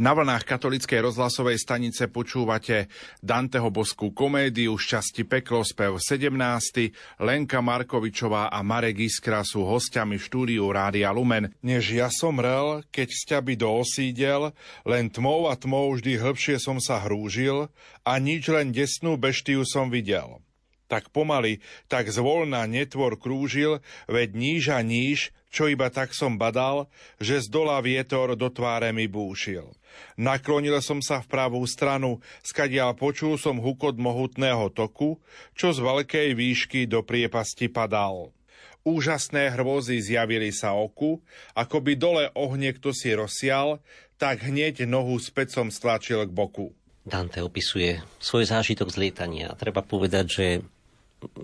[0.00, 2.88] Na vlnách katolickej rozhlasovej stanice počúvate
[3.20, 7.20] Danteho boskú komédiu Šťastí peklo spev 17.
[7.20, 11.52] Lenka Markovičová a Marek Iskra sú hostiami štúdiu Rádia Lumen.
[11.60, 14.56] Než ja som rel, keď z ťaby do osídel,
[14.88, 17.68] len tmou a tmou vždy hĺbšie som sa hrúžil
[18.00, 20.40] a nič len desnú beštiu som videl.
[20.88, 21.60] Tak pomaly,
[21.92, 26.88] tak zvolna netvor krúžil, veď níž a níž, čo iba tak som badal,
[27.20, 29.76] že z dola vietor do tváre mi búšil.
[30.20, 35.18] Naklonil som sa v pravú stranu, skadiaľ počul som hukot mohutného toku,
[35.56, 38.34] čo z veľkej výšky do priepasti padal.
[38.80, 41.20] Úžasné hrôzy zjavili sa oku,
[41.52, 43.80] ako by dole ohne kto si rozsial,
[44.16, 46.72] tak hneď nohu späť som stlačil k boku.
[47.04, 49.56] Dante opisuje svoj zážitok z lietania.
[49.56, 50.46] Treba povedať, že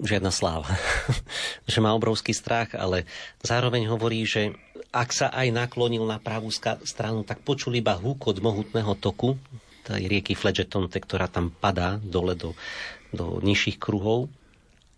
[0.00, 0.68] žiadna sláva.
[1.70, 3.04] že má obrovský strach, ale
[3.44, 4.56] zároveň hovorí, že
[4.96, 9.36] ak sa aj naklonil na pravú stranu, tak počul iba húk od mohutného toku,
[9.84, 12.56] tej rieky Fledgetonte, ktorá tam padá dole do,
[13.12, 14.32] do nižších kruhov.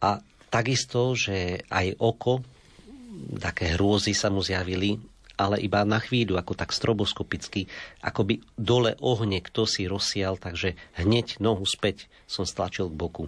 [0.00, 2.40] A takisto, že aj oko,
[3.36, 4.96] také hrôzy sa mu zjavili,
[5.38, 7.66] ale iba na chvíľu, ako tak stroboskopicky,
[8.00, 13.24] ako by dole ohne kto si rozsial, takže hneď nohu späť som stlačil k boku.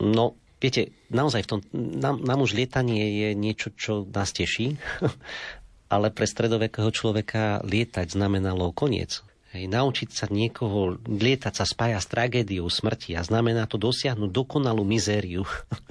[0.00, 4.76] No, Viete, naozaj v tom, nám, nám už lietanie je niečo, čo nás teší,
[5.90, 9.26] ale pre stredovekého človeka lietať znamenalo koniec.
[9.50, 14.86] Hej, naučiť sa niekoho, lietať sa spája s tragédiou smrti a znamená to dosiahnuť dokonalú
[14.86, 15.42] mizériu.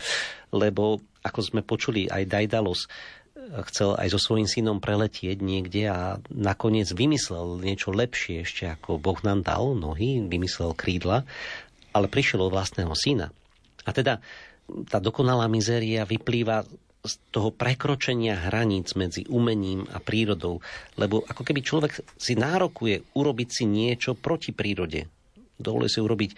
[0.63, 2.87] Lebo, ako sme počuli, aj Daidalos
[3.67, 9.17] chcel aj so svojím synom preletieť niekde a nakoniec vymyslel niečo lepšie ešte ako Boh
[9.25, 11.25] nám dal nohy, vymyslel krídla,
[11.89, 13.33] ale prišiel od vlastného syna.
[13.87, 14.21] A teda
[14.85, 16.61] tá dokonalá mizéria vyplýva
[16.99, 20.59] z toho prekročenia hraníc medzi umením a prírodou,
[20.99, 25.07] lebo ako keby človek si nárokuje urobiť si niečo proti prírode.
[25.55, 26.31] Dovoluje si urobiť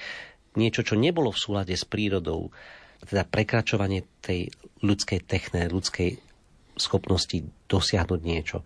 [0.61, 2.53] niečo, čo nebolo v súlade s prírodou,
[3.01, 4.53] teda prekračovanie tej
[4.85, 6.21] ľudskej techné, ľudskej
[6.77, 8.61] schopnosti dosiahnuť niečo.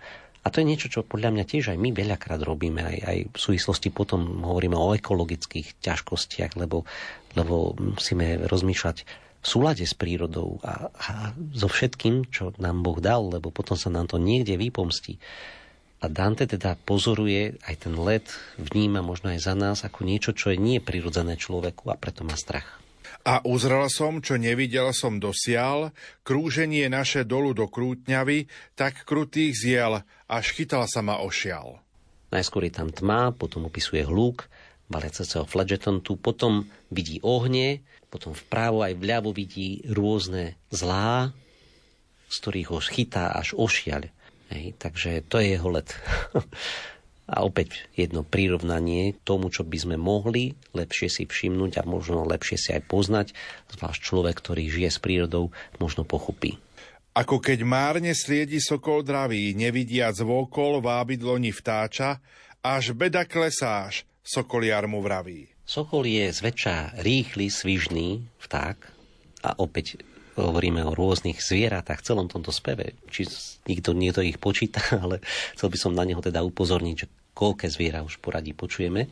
[0.45, 3.37] A to je niečo, čo podľa mňa tiež aj my veľakrát robíme, aj, aj v
[3.39, 6.85] súvislosti potom hovoríme o ekologických ťažkostiach, lebo,
[7.33, 11.11] lebo musíme rozmýšľať v súlade s prírodou a, a
[11.53, 15.21] so všetkým, čo nám Boh dal, lebo potom sa nám to niekde vypomstí.
[16.01, 18.25] A Dante teda pozoruje aj ten let,
[18.57, 22.33] vníma možno aj za nás ako niečo, čo je nie prirodzené človeku a preto má
[22.33, 22.81] strach.
[23.25, 25.93] A uzrel som, čo nevidel som dosial,
[26.25, 31.85] krúženie naše dolu do krútňavy, tak krutých zjel, až chytal sa ma ošial.
[32.33, 34.49] Najskôr je tam tma, potom opisuje hluk,
[34.89, 37.81] balececeho flagetontu, potom vidí ohne,
[38.15, 41.35] potom vpravo aj vľavo vidí rôzne zlá,
[42.31, 44.07] z ktorých ho chytá až ošiaľ.
[44.55, 45.91] Hej, takže to je jeho let.
[47.25, 52.55] a opäť jedno prirovnanie tomu, čo by sme mohli lepšie si všimnúť a možno lepšie
[52.55, 53.27] si aj poznať,
[53.75, 55.51] zvlášť človek, ktorý žije s prírodou,
[55.81, 56.61] možno pochopí.
[57.15, 62.19] Ako keď márne sliedi sokol dravý, nevidiac vôkol vábidloni vtáča,
[62.61, 65.54] až beda klesáš, sokoliar mu vraví.
[65.65, 68.77] Sokol je zväčša rýchly, svižný vták
[69.41, 69.97] a opäť
[70.37, 72.93] hovoríme o rôznych zvieratách v celom tomto speve.
[73.09, 73.25] Či
[73.65, 75.25] nikto, niekto ich počíta, ale
[75.57, 79.09] chcel by som na neho teda upozorniť, že koľké zviera už poradí počujeme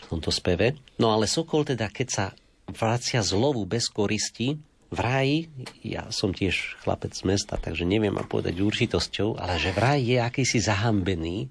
[0.00, 0.80] v tomto speve.
[0.96, 2.26] No ale Sokol teda, keď sa
[2.72, 4.58] vracia z lovu bez koristi,
[4.90, 5.38] v ráji,
[5.86, 10.04] ja som tiež chlapec z mesta, takže neviem ma povedať určitosťou, ale že v ráji
[10.10, 11.46] je akýsi zahambený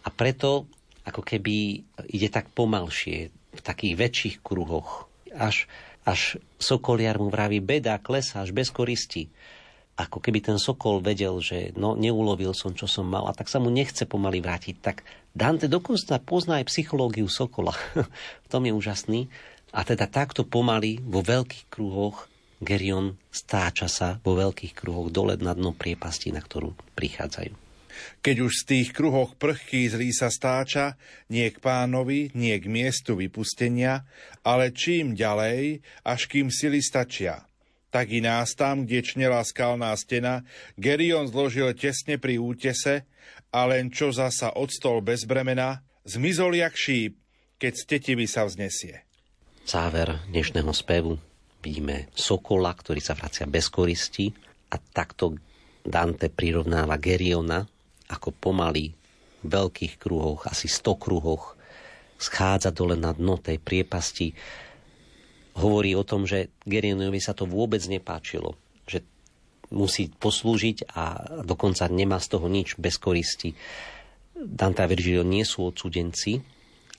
[0.00, 0.64] a preto
[1.04, 5.66] ako keby ide tak pomalšie, v takých väčších kruhoch, až,
[6.04, 9.32] až sokoliar mu vraví beda, klesa až bez koristi.
[9.96, 13.56] Ako keby ten sokol vedel, že no, neulovil som, čo som mal, a tak sa
[13.56, 14.76] mu nechce pomaly vrátiť.
[14.84, 15.00] Tak
[15.32, 17.72] Dante dokonca pozná aj psychológiu sokola.
[18.44, 19.32] v tom je úžasný.
[19.72, 22.28] A teda takto pomaly vo veľkých kruhoch
[22.60, 27.65] Gerion stáča sa vo veľkých kruhoch dole na dno priepasti, na ktorú prichádzajú.
[28.20, 30.98] Keď už z tých kruhoch prchký zlý sa stáča,
[31.32, 34.06] nie k pánovi, nie k miestu vypustenia,
[34.46, 37.46] ale čím ďalej, až kým sily stačia.
[37.90, 40.44] Tak i nás tam, kde čnela skalná stena,
[40.76, 43.08] Gerion zložil tesne pri útese
[43.54, 47.16] a len čo zasa odstol bez bremena, zmizol jak šíp,
[47.56, 49.06] keď stetivy sa vznesie.
[49.66, 51.16] Záver dnešného spevu
[51.64, 54.30] vidíme Sokola, ktorý sa vracia bez koristi
[54.70, 55.34] a takto
[55.86, 57.62] Dante prirovnáva Geriona
[58.10, 58.94] ako pomaly
[59.42, 61.54] v veľkých kruhoch, asi 100 kruhoch,
[62.16, 64.32] schádza dole na dno tej priepasti.
[65.56, 68.56] Hovorí o tom, že Gerionovi sa to vôbec nepáčilo,
[68.88, 69.04] že
[69.72, 71.04] musí poslúžiť a
[71.44, 73.56] dokonca nemá z toho nič bez koristi.
[74.36, 76.40] Dante a Virgilio nie sú odsudenci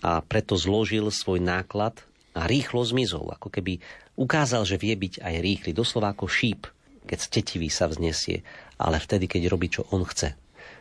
[0.01, 2.01] a preto zložil svoj náklad
[2.38, 3.82] a rýchlo zmizol, ako keby
[4.18, 6.70] ukázal, že vie byť aj rýchly, doslova ako šíp,
[7.05, 8.45] keď stetivý sa vznesie,
[8.78, 10.38] ale vtedy, keď robí, čo on chce.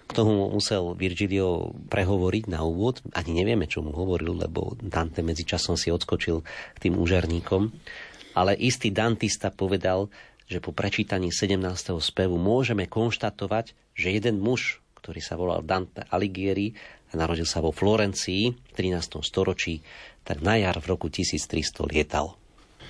[0.07, 5.75] K tomu musel Virgilio prehovoriť na úvod, ani nevieme, čo mu hovoril, lebo Dante medzičasom
[5.75, 7.75] si odskočil k tým úžerníkom,
[8.39, 10.07] ale istý dantista povedal,
[10.47, 11.59] že po prečítaní 17.
[11.99, 16.79] spevu môžeme konštatovať, že jeden muž, ktorý sa volal Dante Alighieri
[17.11, 19.19] a narodil sa vo Florencii v 13.
[19.27, 19.83] storočí,
[20.23, 22.39] tak na jar v roku 1300 lietal.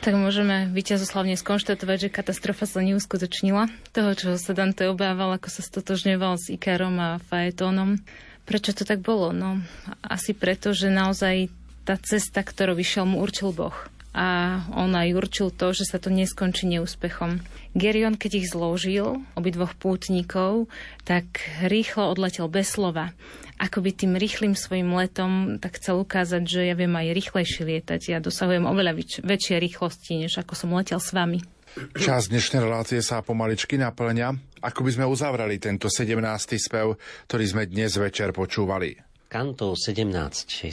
[0.04, 3.66] Tak môžeme vyťazoslavne skonštatovať, že katastrofa sa neuskutočnila.
[3.90, 7.98] Toho, čo sa Dante obával, ako sa stotožňoval s Ikarom a Faetónom.
[8.46, 9.34] Prečo to tak bolo?
[9.34, 9.58] No,
[10.06, 11.50] asi preto, že naozaj
[11.82, 13.74] tá cesta, ktorou vyšiel, mu určil Boh
[14.16, 17.44] a on aj určil to, že sa to neskončí neúspechom.
[17.76, 20.72] Gerion, keď ich zložil, obidvoch pútnikov,
[21.04, 23.12] tak rýchlo odletel bez slova.
[23.60, 28.00] Akoby tým rýchlým svojim letom tak chcel ukázať, že ja viem aj rýchlejšie lietať.
[28.16, 31.44] Ja dosahujem oveľa väč- väčšie rýchlosti, než ako som letel s vami.
[31.92, 34.32] Čas dnešnej relácie sa pomaličky naplňa.
[34.64, 36.16] Ako by sme uzavreli tento 17.
[36.56, 36.96] spev,
[37.28, 38.96] ktorý sme dnes večer počúvali?
[39.28, 40.72] Kanto 17,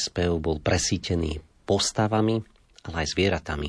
[0.00, 2.40] spev bol presítený postavami,
[2.88, 3.68] ale aj zvieratami,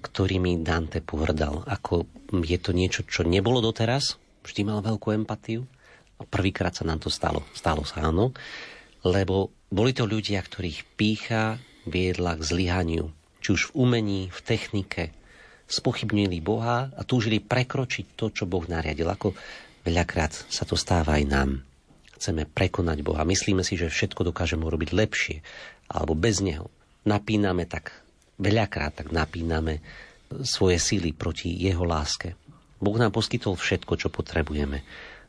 [0.00, 1.64] ktorými Dante pohrdal.
[1.64, 2.08] Ako
[2.44, 5.64] je to niečo, čo nebolo doteraz, vždy mal veľkú empatiu
[6.20, 7.42] a prvýkrát sa nám to stalo.
[7.56, 8.36] Stalo sa, áno.
[9.04, 13.12] Lebo boli to ľudia, ktorých pícha viedla k zlyhaniu.
[13.44, 15.04] Či už v umení, v technike.
[15.64, 19.08] Spochybnili Boha a túžili prekročiť to, čo Boh nariadil.
[19.08, 19.32] Ako
[19.84, 21.50] veľakrát sa to stáva aj nám.
[22.20, 23.24] Chceme prekonať Boha.
[23.24, 25.36] Myslíme si, že všetko dokážeme urobiť lepšie
[25.92, 26.72] alebo bez Neho.
[27.04, 28.03] Napíname tak
[28.38, 29.80] veľakrát tak napíname
[30.42, 32.34] svoje síly proti jeho láske.
[32.82, 34.82] Boh nám poskytol všetko, čo potrebujeme.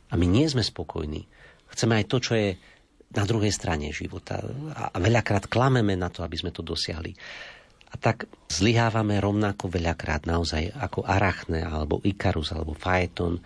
[0.09, 1.23] A my nie sme spokojní.
[1.71, 2.49] Chceme aj to, čo je
[3.15, 4.41] na druhej strane života.
[4.75, 7.15] A veľakrát klameme na to, aby sme to dosiahli.
[7.91, 13.39] A tak zlyhávame rovnako veľakrát naozaj ako Arachne, alebo Ikarus, alebo Faeton.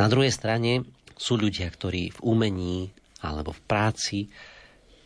[0.00, 2.88] Na druhej strane sú ľudia, ktorí v umení
[3.22, 4.26] alebo v práci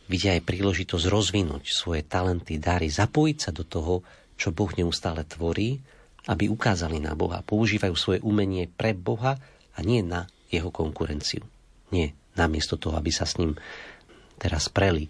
[0.07, 4.01] vidia aj príležitosť rozvinúť svoje talenty, dary, zapojiť sa do toho,
[4.39, 5.79] čo Boh neustále tvorí,
[6.27, 7.43] aby ukázali na Boha.
[7.43, 9.39] Používajú svoje umenie pre Boha
[9.75, 11.43] a nie na jeho konkurenciu.
[11.91, 13.55] Nie, namiesto toho, aby sa s ním
[14.39, 15.07] teraz preli.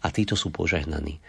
[0.00, 1.20] A títo sú požehnaní.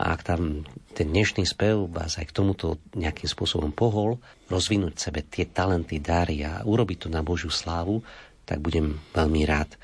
[0.00, 0.64] A ak tam
[0.96, 4.16] ten dnešný spev vás aj k tomuto nejakým spôsobom pohol,
[4.48, 8.00] rozvinúť sebe tie talenty, dary a urobiť to na Božiu slávu,
[8.48, 9.76] tak budem veľmi rád.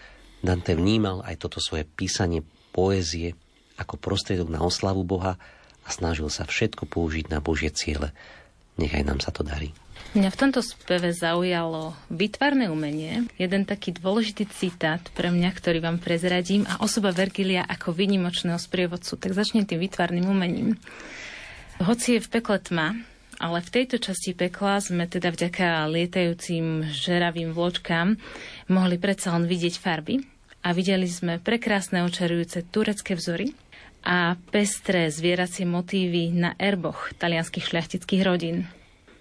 [0.47, 3.34] Dante vnímal aj toto svoje písanie poézie
[3.82, 5.34] ako prostriedok na oslavu Boha
[5.82, 8.14] a snažil sa všetko použiť na Božie ciele.
[8.78, 9.74] Nechaj nám sa to darí.
[10.14, 13.26] Mňa v tomto speve zaujalo vytvarné umenie.
[13.42, 19.18] Jeden taký dôležitý citát pre mňa, ktorý vám prezradím a osoba Vergilia ako vynimočného sprievodcu.
[19.18, 20.78] Tak začne tým vytvarným umením.
[21.82, 22.94] Hoci je v pekle tma,
[23.42, 28.14] ale v tejto časti pekla sme teda vďaka lietajúcim žeravým vločkám
[28.70, 30.36] mohli predsa len vidieť farby
[30.66, 33.54] a videli sme prekrásne očarujúce turecké vzory
[34.02, 38.66] a pestré zvieracie motívy na erboch talianských šľachtických rodín.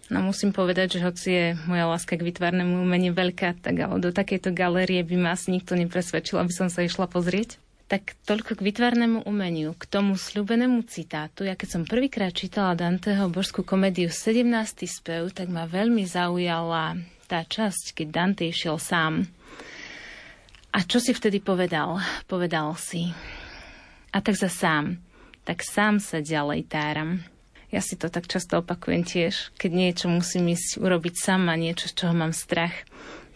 [0.09, 4.09] No musím povedať, že hoci je moja láska k vytvarnému umeniu veľká, tak ale do
[4.09, 7.61] takejto galérie by ma asi nikto nepresvedčil, aby som sa išla pozrieť.
[7.85, 11.45] Tak toľko k vytvarnému umeniu, k tomu slúbenému citátu.
[11.45, 14.45] Ja keď som prvýkrát čítala Danteho božskú komédiu 17.
[14.89, 16.97] spev, tak ma veľmi zaujala
[17.29, 19.29] tá časť, keď Dante išiel sám.
[20.75, 22.03] A čo si vtedy povedal?
[22.27, 23.07] Povedal si,
[24.11, 24.99] a tak za sám,
[25.47, 27.23] tak sám sa ďalej táram.
[27.71, 31.95] Ja si to tak často opakujem tiež, keď niečo musím ísť urobiť sama, niečo, z
[31.95, 32.75] čoho mám strach.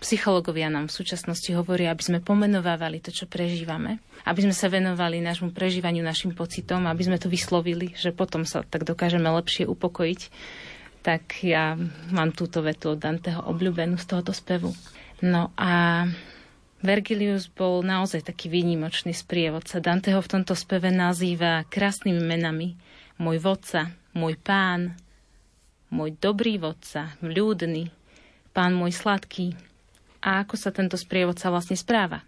[0.04, 5.24] Psychológovia nám v súčasnosti hovoria, aby sme pomenovávali to, čo prežívame, aby sme sa venovali
[5.24, 10.22] nášmu prežívaniu, našim pocitom, aby sme to vyslovili, že potom sa tak dokážeme lepšie upokojiť.
[11.08, 11.80] Tak ja
[12.12, 14.76] mám túto vetu od Danteho obľúbenú z tohoto spevu.
[15.24, 16.04] No a
[16.80, 19.84] Vergilius bol naozaj taký výnimočný sprievodca.
[19.84, 22.80] Dante ho v tomto speve nazýva krásnymi menami.
[23.20, 24.96] Môj vodca, môj pán,
[25.92, 27.92] môj dobrý vodca, vľúdny,
[28.56, 29.60] pán môj sladký.
[30.24, 32.24] A ako sa tento sprievodca vlastne správa?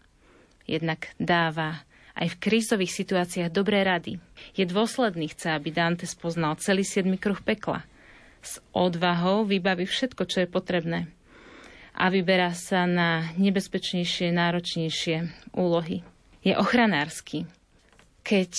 [0.68, 1.88] Jednak dáva
[2.19, 4.19] aj v krízových situáciách dobré rady.
[4.52, 7.88] Je dôsledný, chce, aby Dante spoznal celý siedmy kruh pekla.
[8.44, 11.07] S odvahou vybaví všetko, čo je potrebné
[11.95, 15.15] a vyberá sa na nebezpečnejšie, náročnejšie
[15.55, 16.01] úlohy.
[16.41, 17.45] Je ochranársky.
[18.22, 18.51] Keď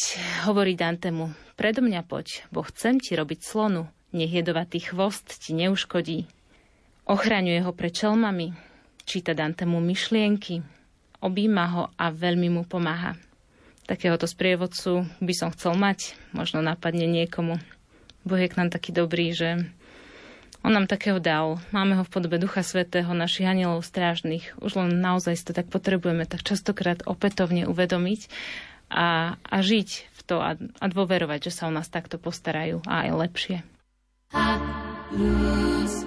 [0.46, 6.26] hovorí Dantemu, predo mňa poď, bo chcem ti robiť slonu, nech jedovatý chvost ti neuškodí.
[7.06, 8.54] Ochraňuje ho pred čelmami,
[9.02, 10.62] číta Dantemu myšlienky,
[11.22, 13.18] objíma ho a veľmi mu pomáha.
[13.86, 17.58] Takéhoto sprievodcu by som chcel mať, možno napadne niekomu.
[18.22, 19.66] Boh je k nám taký dobrý, že
[20.62, 21.58] on nám takého dal.
[21.74, 24.54] Máme ho v podobe Ducha Svetého, našich anielov strážnych.
[24.62, 28.30] Už len naozaj to tak potrebujeme tak častokrát opätovne uvedomiť
[28.86, 33.06] a, a žiť v to a, a dôverovať, že sa o nás takto postarajú a
[33.06, 33.56] aj lepšie.
[35.12, 36.06] Luz,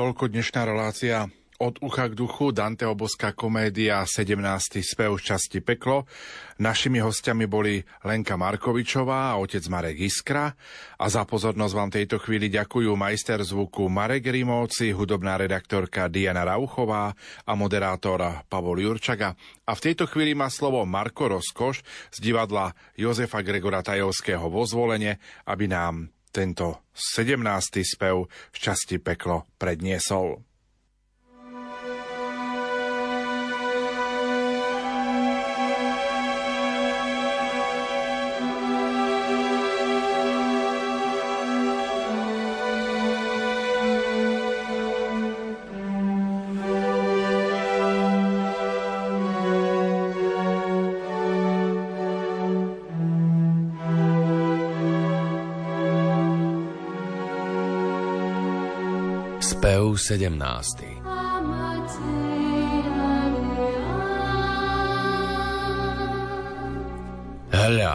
[0.00, 1.28] Toľko dnešná relácia
[1.60, 4.80] od ucha k duchu, Danteho boská komédia 17.
[4.80, 6.08] spev z časti Peklo.
[6.56, 10.56] Našimi hostiami boli Lenka Markovičová a otec Marek Iskra.
[10.96, 17.12] A za pozornosť vám tejto chvíli ďakujú majster zvuku Marek Rimovci, hudobná redaktorka Diana Rauchová
[17.44, 19.36] a moderátor Pavol Jurčaga.
[19.68, 25.20] A v tejto chvíli má slovo Marko Rozkoš z divadla Jozefa Gregora Tajovského vo zvolenie,
[25.44, 27.42] aby nám tento 17.
[27.82, 30.49] spev v časti peklo predniesol.
[60.00, 61.04] 17.
[67.52, 67.94] Hľa,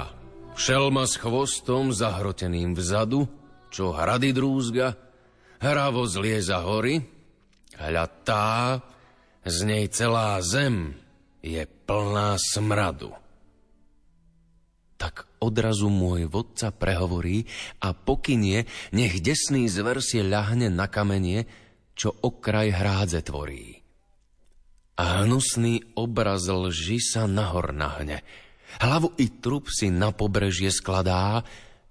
[0.53, 3.25] šelma s chvostom zahroteným vzadu,
[3.73, 4.93] čo hrady drúzga,
[5.57, 7.01] hravo zlieza hory,
[7.81, 8.77] hľa tá,
[9.41, 10.93] z nej celá zem
[11.41, 13.25] je plná smradu
[15.05, 17.45] tak odrazu môj vodca prehovorí
[17.83, 18.65] a pokynie,
[18.95, 21.45] nech desný zver si ľahne na kamenie,
[21.95, 23.81] čo okraj hrádze tvorí.
[24.95, 28.23] a hnusný obraz lži sa nahor nahne.
[28.79, 31.43] Hlavu i trup si na pobrežie skladá,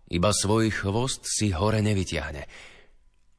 [0.09, 2.49] iba svoj chvost si hore nevyťahne.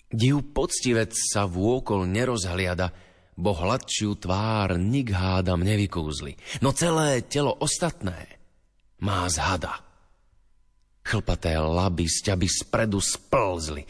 [0.10, 2.94] Div poctivec sa vôkol nerozhliada,
[3.36, 8.40] bo hladšiu tvár nik hádam nevykúzli, no celé telo ostatné
[9.02, 9.82] má zhada.
[11.06, 13.86] Chlpaté laby z ťaby spredu splzli,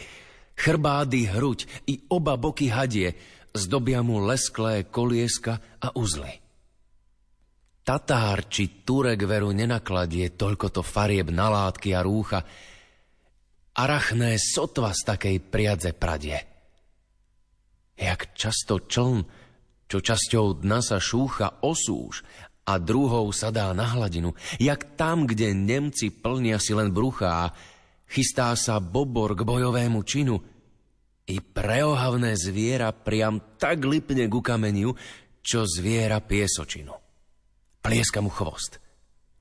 [0.56, 3.14] chrbády hruď i oba boky hadie,
[3.56, 6.42] zdobia mu lesklé kolieska a uzly.
[7.86, 12.42] Tatár či Turek veru nenakladie toľko to farieb na látky a rúcha,
[13.78, 16.40] arachné sotva z takej priadze pradie.
[17.94, 19.22] Jak často čln,
[19.86, 22.26] čo časťou dna sa šúcha osúž
[22.66, 27.54] a druhou sa dá na hladinu, jak tam, kde Nemci plnia si len bruchá,
[28.10, 30.38] chystá sa bobor k bojovému činu–
[31.26, 34.94] i preohavné zviera priam tak lipne ku kameniu,
[35.42, 36.94] čo zviera piesočinu.
[37.82, 38.82] Plieska mu chvost.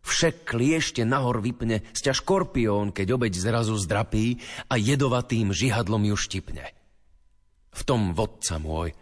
[0.04, 4.36] Však kliešte nahor vypne sťa škorpión, keď obeď zrazu zdrapí
[4.68, 6.64] a jedovatým žihadlom ju štipne.
[7.72, 8.92] V tom vodca môj.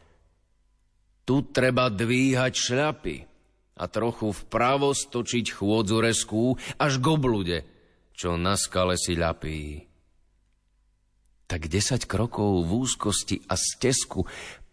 [1.27, 3.17] Tu treba dvíhať šľapy
[3.79, 7.59] a trochu vpravo stočiť chôdzu reskú až k oblude,
[8.13, 9.93] čo na skale si ľapí
[11.53, 14.25] tak 10 krokov v úzkosti a stesku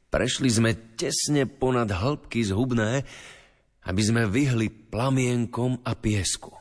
[0.07, 3.03] prešli sme tesne ponad hĺbky zhubné,
[3.84, 6.56] aby sme vyhli plamienkom a piesku.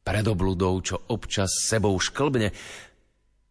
[0.00, 2.48] Pred obludou, čo občas sebou šklbne,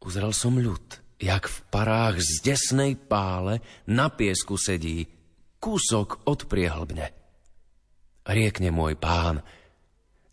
[0.01, 0.81] uzrel som ľud,
[1.22, 5.06] jak v parách z desnej pále na piesku sedí,
[5.61, 7.14] kúsok od priehlbne.
[8.26, 9.45] Riekne môj pán,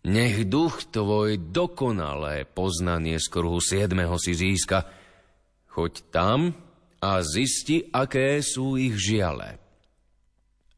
[0.07, 4.87] nech duch tvoj dokonalé poznanie z kruhu siedmeho si získa,
[5.77, 6.57] Choď tam
[7.05, 9.61] a zisti, aké sú ich žiale.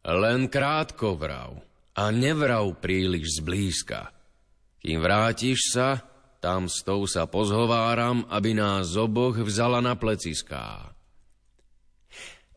[0.03, 1.63] Len krátko vrav
[1.95, 4.11] a nevrav príliš zblízka.
[4.83, 6.03] Kým vrátiš sa,
[6.43, 10.91] tam s tou sa pozhováram, aby nás oboch vzala na pleciská.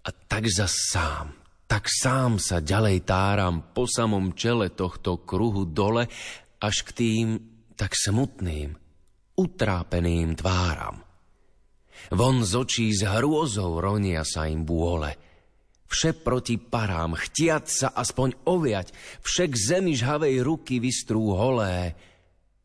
[0.02, 1.38] A tak za sám,
[1.70, 6.10] tak sám sa ďalej táram po samom čele tohto kruhu dole,
[6.62, 7.28] až k tým
[7.74, 8.78] tak smutným,
[9.36, 11.02] utrápeným tváram.
[12.14, 15.18] Von z očí s hrôzou ronia sa im bôle.
[15.92, 22.00] Vše proti parám, chtiať sa aspoň oviať, však zemi žhavej ruky vystrú holé,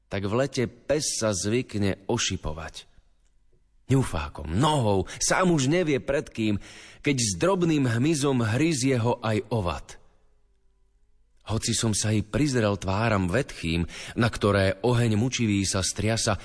[0.07, 2.87] tak v lete pes sa zvykne ošipovať.
[3.91, 6.59] Ňufákom, nohou, sám už nevie pred kým,
[7.03, 9.87] keď s drobným hmyzom hryzie ho aj ovat.
[11.47, 13.87] Hoci som sa i prizrel tváram vetchým,
[14.19, 16.39] na ktoré oheň mučivý sa striasa,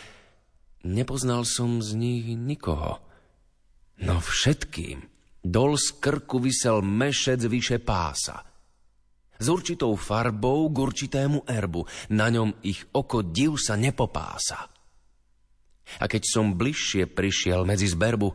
[0.82, 2.98] Nepoznal som z nich nikoho.
[4.02, 5.06] No všetkým
[5.46, 8.42] dol z krku vysel mešec vyše pása.
[9.42, 14.70] S určitou farbou k určitému erbu, na ňom ich oko div sa nepopása.
[15.98, 18.30] A keď som bližšie prišiel medzi zberbu,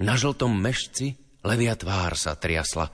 [0.00, 2.88] na žltom mešci levia tvár sa triasla,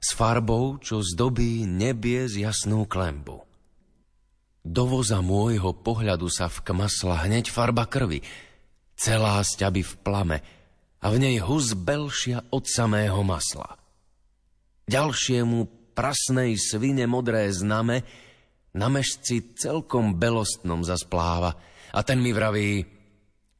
[0.00, 3.44] s farbou, čo zdobí nebie z jasnú klembu.
[4.64, 8.24] Do voza môjho pohľadu sa vkmasla hneď farba krvi,
[8.96, 10.38] celá sťaby v plame
[11.00, 13.80] a v nej hus belšia od samého masla.
[14.88, 18.04] Ďalšiemu prasnej svine modré zname
[18.76, 21.56] na mešci celkom belostnom zaspláva
[21.92, 22.84] a ten mi vraví,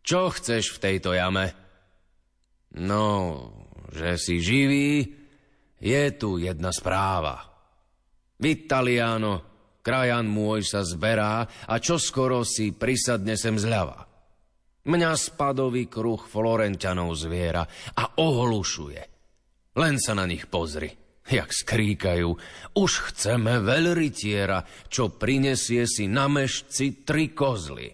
[0.01, 1.53] čo chceš v tejto jame?
[2.77, 3.37] No,
[3.91, 5.20] že si živý,
[5.81, 7.41] je tu jedna správa.
[8.37, 9.45] Vitaliano,
[9.81, 14.07] krajan môj sa zberá a čo skoro si prisadne sem zľava.
[14.81, 17.65] Mňa spadový kruh Florentianov zviera
[17.97, 19.03] a ohlušuje.
[19.77, 20.89] Len sa na nich pozri,
[21.29, 22.29] jak skríkajú.
[22.77, 27.93] Už chceme veľrytiera, čo prinesie si na mešci tri kozly.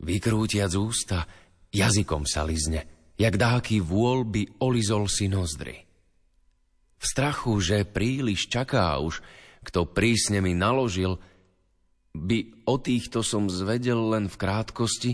[0.00, 1.28] Vykrútiac ústa,
[1.70, 5.89] jazykom sa lizne, jak dáky vôľ by olizol si nozdry.
[7.00, 9.24] V strachu, že príliš čaká už,
[9.64, 11.16] kto prísne mi naložil,
[12.12, 15.12] by o týchto som zvedel len v krátkosti,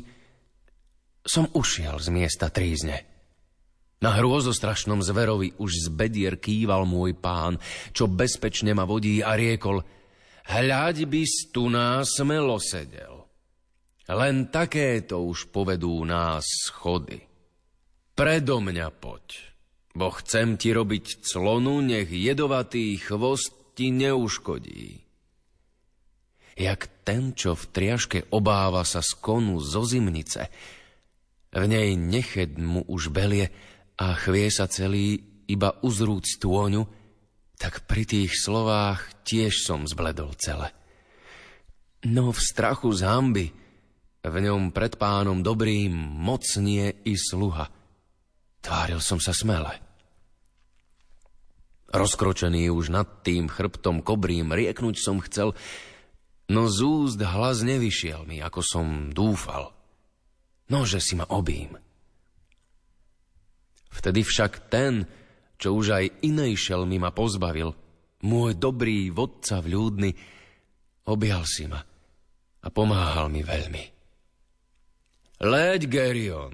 [1.23, 3.07] som ušiel z miesta trízne.
[4.03, 7.57] Na hrôzostrašnom zverovi už z bedier kýval môj pán,
[7.97, 9.81] čo bezpečne ma vodí a riekol,
[10.47, 13.25] hľaď by tu nás smelo sedel.
[14.07, 17.19] Len takéto už povedú nás schody.
[18.15, 19.56] Predo mňa poď,
[19.97, 25.01] bo chcem ti robiť clonu, nech jedovatý chvost ti neuškodí.
[26.56, 30.52] Jak ten, čo v triaške obáva sa z konu zo zimnice,
[31.56, 33.48] v nej neched mu už belie
[33.97, 35.16] a chvie sa celý
[35.48, 36.85] iba uzrúť stôňu,
[37.56, 40.77] tak pri tých slovách tiež som zbledol celé.
[42.05, 43.47] No v strachu z hamby,
[44.20, 47.73] v ňom pred pánom dobrým mocnie i sluha.
[48.60, 49.86] Tváril som sa smele.
[51.97, 55.56] Rozkročený už nad tým chrbtom kobrým rieknúť som chcel,
[56.52, 58.86] no z úst hlas nevyšiel mi, ako som
[59.16, 59.73] dúfal.
[60.68, 61.73] Nože si ma obím.
[63.89, 65.09] Vtedy však ten,
[65.56, 67.73] čo už aj inej šelmy ma pozbavil,
[68.28, 70.12] môj dobrý vodca vľúdny,
[71.09, 71.81] objal si ma
[72.60, 73.85] a pomáhal mi veľmi.
[75.48, 76.52] Leď, Gerion,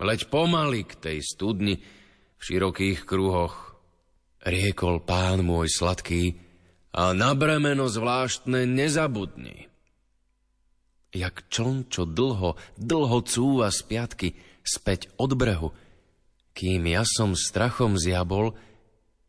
[0.00, 3.71] leď pomaly k tej studni v širokých kruhoch,
[4.46, 6.38] riekol pán môj sladký,
[6.92, 9.72] a na bremeno zvláštne nezabudni.
[11.12, 14.28] Jak čln, čo dlho, dlho cúva z piatky,
[14.60, 15.72] späť od brehu,
[16.52, 18.52] kým ja som strachom zjabol,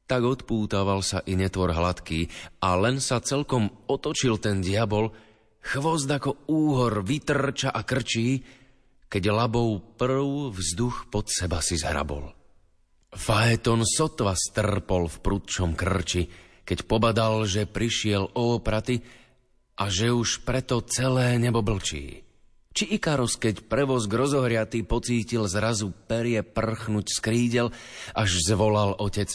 [0.08, 2.28] tak odpútaval sa i netvor hladký
[2.60, 5.16] a len sa celkom otočil ten diabol,
[5.64, 8.44] chvost ako úhor vytrča a krčí,
[9.08, 12.43] keď labou prv vzduch pod seba si zhrabol.
[13.14, 16.26] Faeton sotva strpol v prudčom krči,
[16.66, 19.04] keď pobadal, že prišiel o opraty
[19.78, 22.26] a že už preto celé nebo blčí.
[22.74, 27.68] Či Ikaros, keď prevoz rozohriatý pocítil zrazu perie prchnúť z krídel,
[28.18, 29.30] až zvolal otec,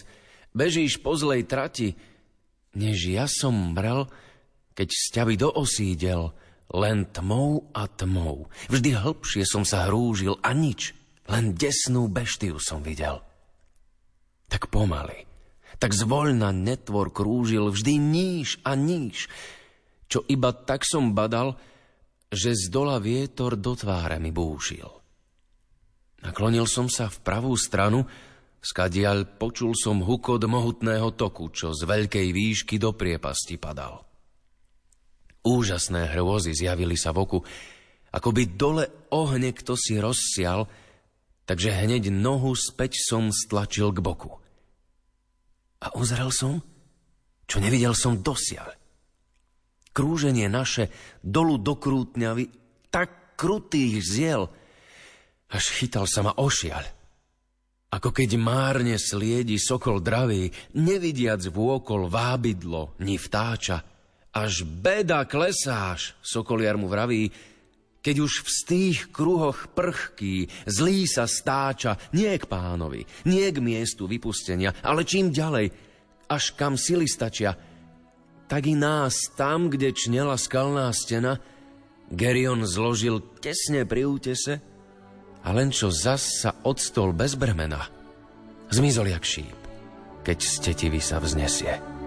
[0.50, 1.94] bežíš po zlej trati,
[2.74, 4.10] než ja som mrel,
[4.74, 6.34] keď z ťavy do osídel,
[6.74, 8.50] len tmou a tmou.
[8.66, 10.98] Vždy hlbšie som sa hrúžil a nič,
[11.30, 13.22] len desnú beštiu som videl.
[14.49, 15.29] Tak pomaly,
[15.77, 19.29] tak zvoľna netvor krúžil vždy níž a níž,
[20.09, 21.61] čo iba tak som badal,
[22.29, 24.89] že z dola vietor do tváre mi búšil.
[26.25, 28.05] Naklonil som sa v pravú stranu,
[28.59, 34.03] skadiaľ počul som hukot mohutného toku, čo z veľkej výšky do priepasti padal.
[35.47, 37.39] Úžasné hrôzy zjavili sa v oku,
[38.11, 38.85] ako by dole
[39.15, 40.66] ohne kto si rozsial,
[41.49, 44.37] takže hneď nohu späť som stlačil k boku.
[45.81, 46.61] A uzrel som,
[47.49, 48.79] čo nevidel som dosiaľ
[49.99, 50.95] krúženie naše
[51.27, 52.47] dolu do krútňavy
[52.87, 54.47] tak krutých ziel,
[55.51, 56.87] až chytal sa ma ošiaľ.
[57.89, 63.83] Ako keď márne sliedi sokol dravý, nevidiac vôkol vábidlo, ni vtáča.
[64.31, 67.33] Až beda klesáš, sokoliar mu vraví,
[68.03, 74.07] keď už v stých kruhoch prchký, zlý sa stáča, nie k pánovi, nie k miestu
[74.07, 75.75] vypustenia, ale čím ďalej,
[76.31, 77.59] až kam sily stačia,
[78.49, 81.37] tak i nás tam, kde čnela skalná stena,
[82.09, 84.65] Gerion zložil tesne pri útese
[85.45, 87.85] a len čo zas sa odstol bez bremena,
[88.73, 89.59] zmizol jak šíp,
[90.25, 90.57] keď z
[91.05, 91.98] sa vznesie.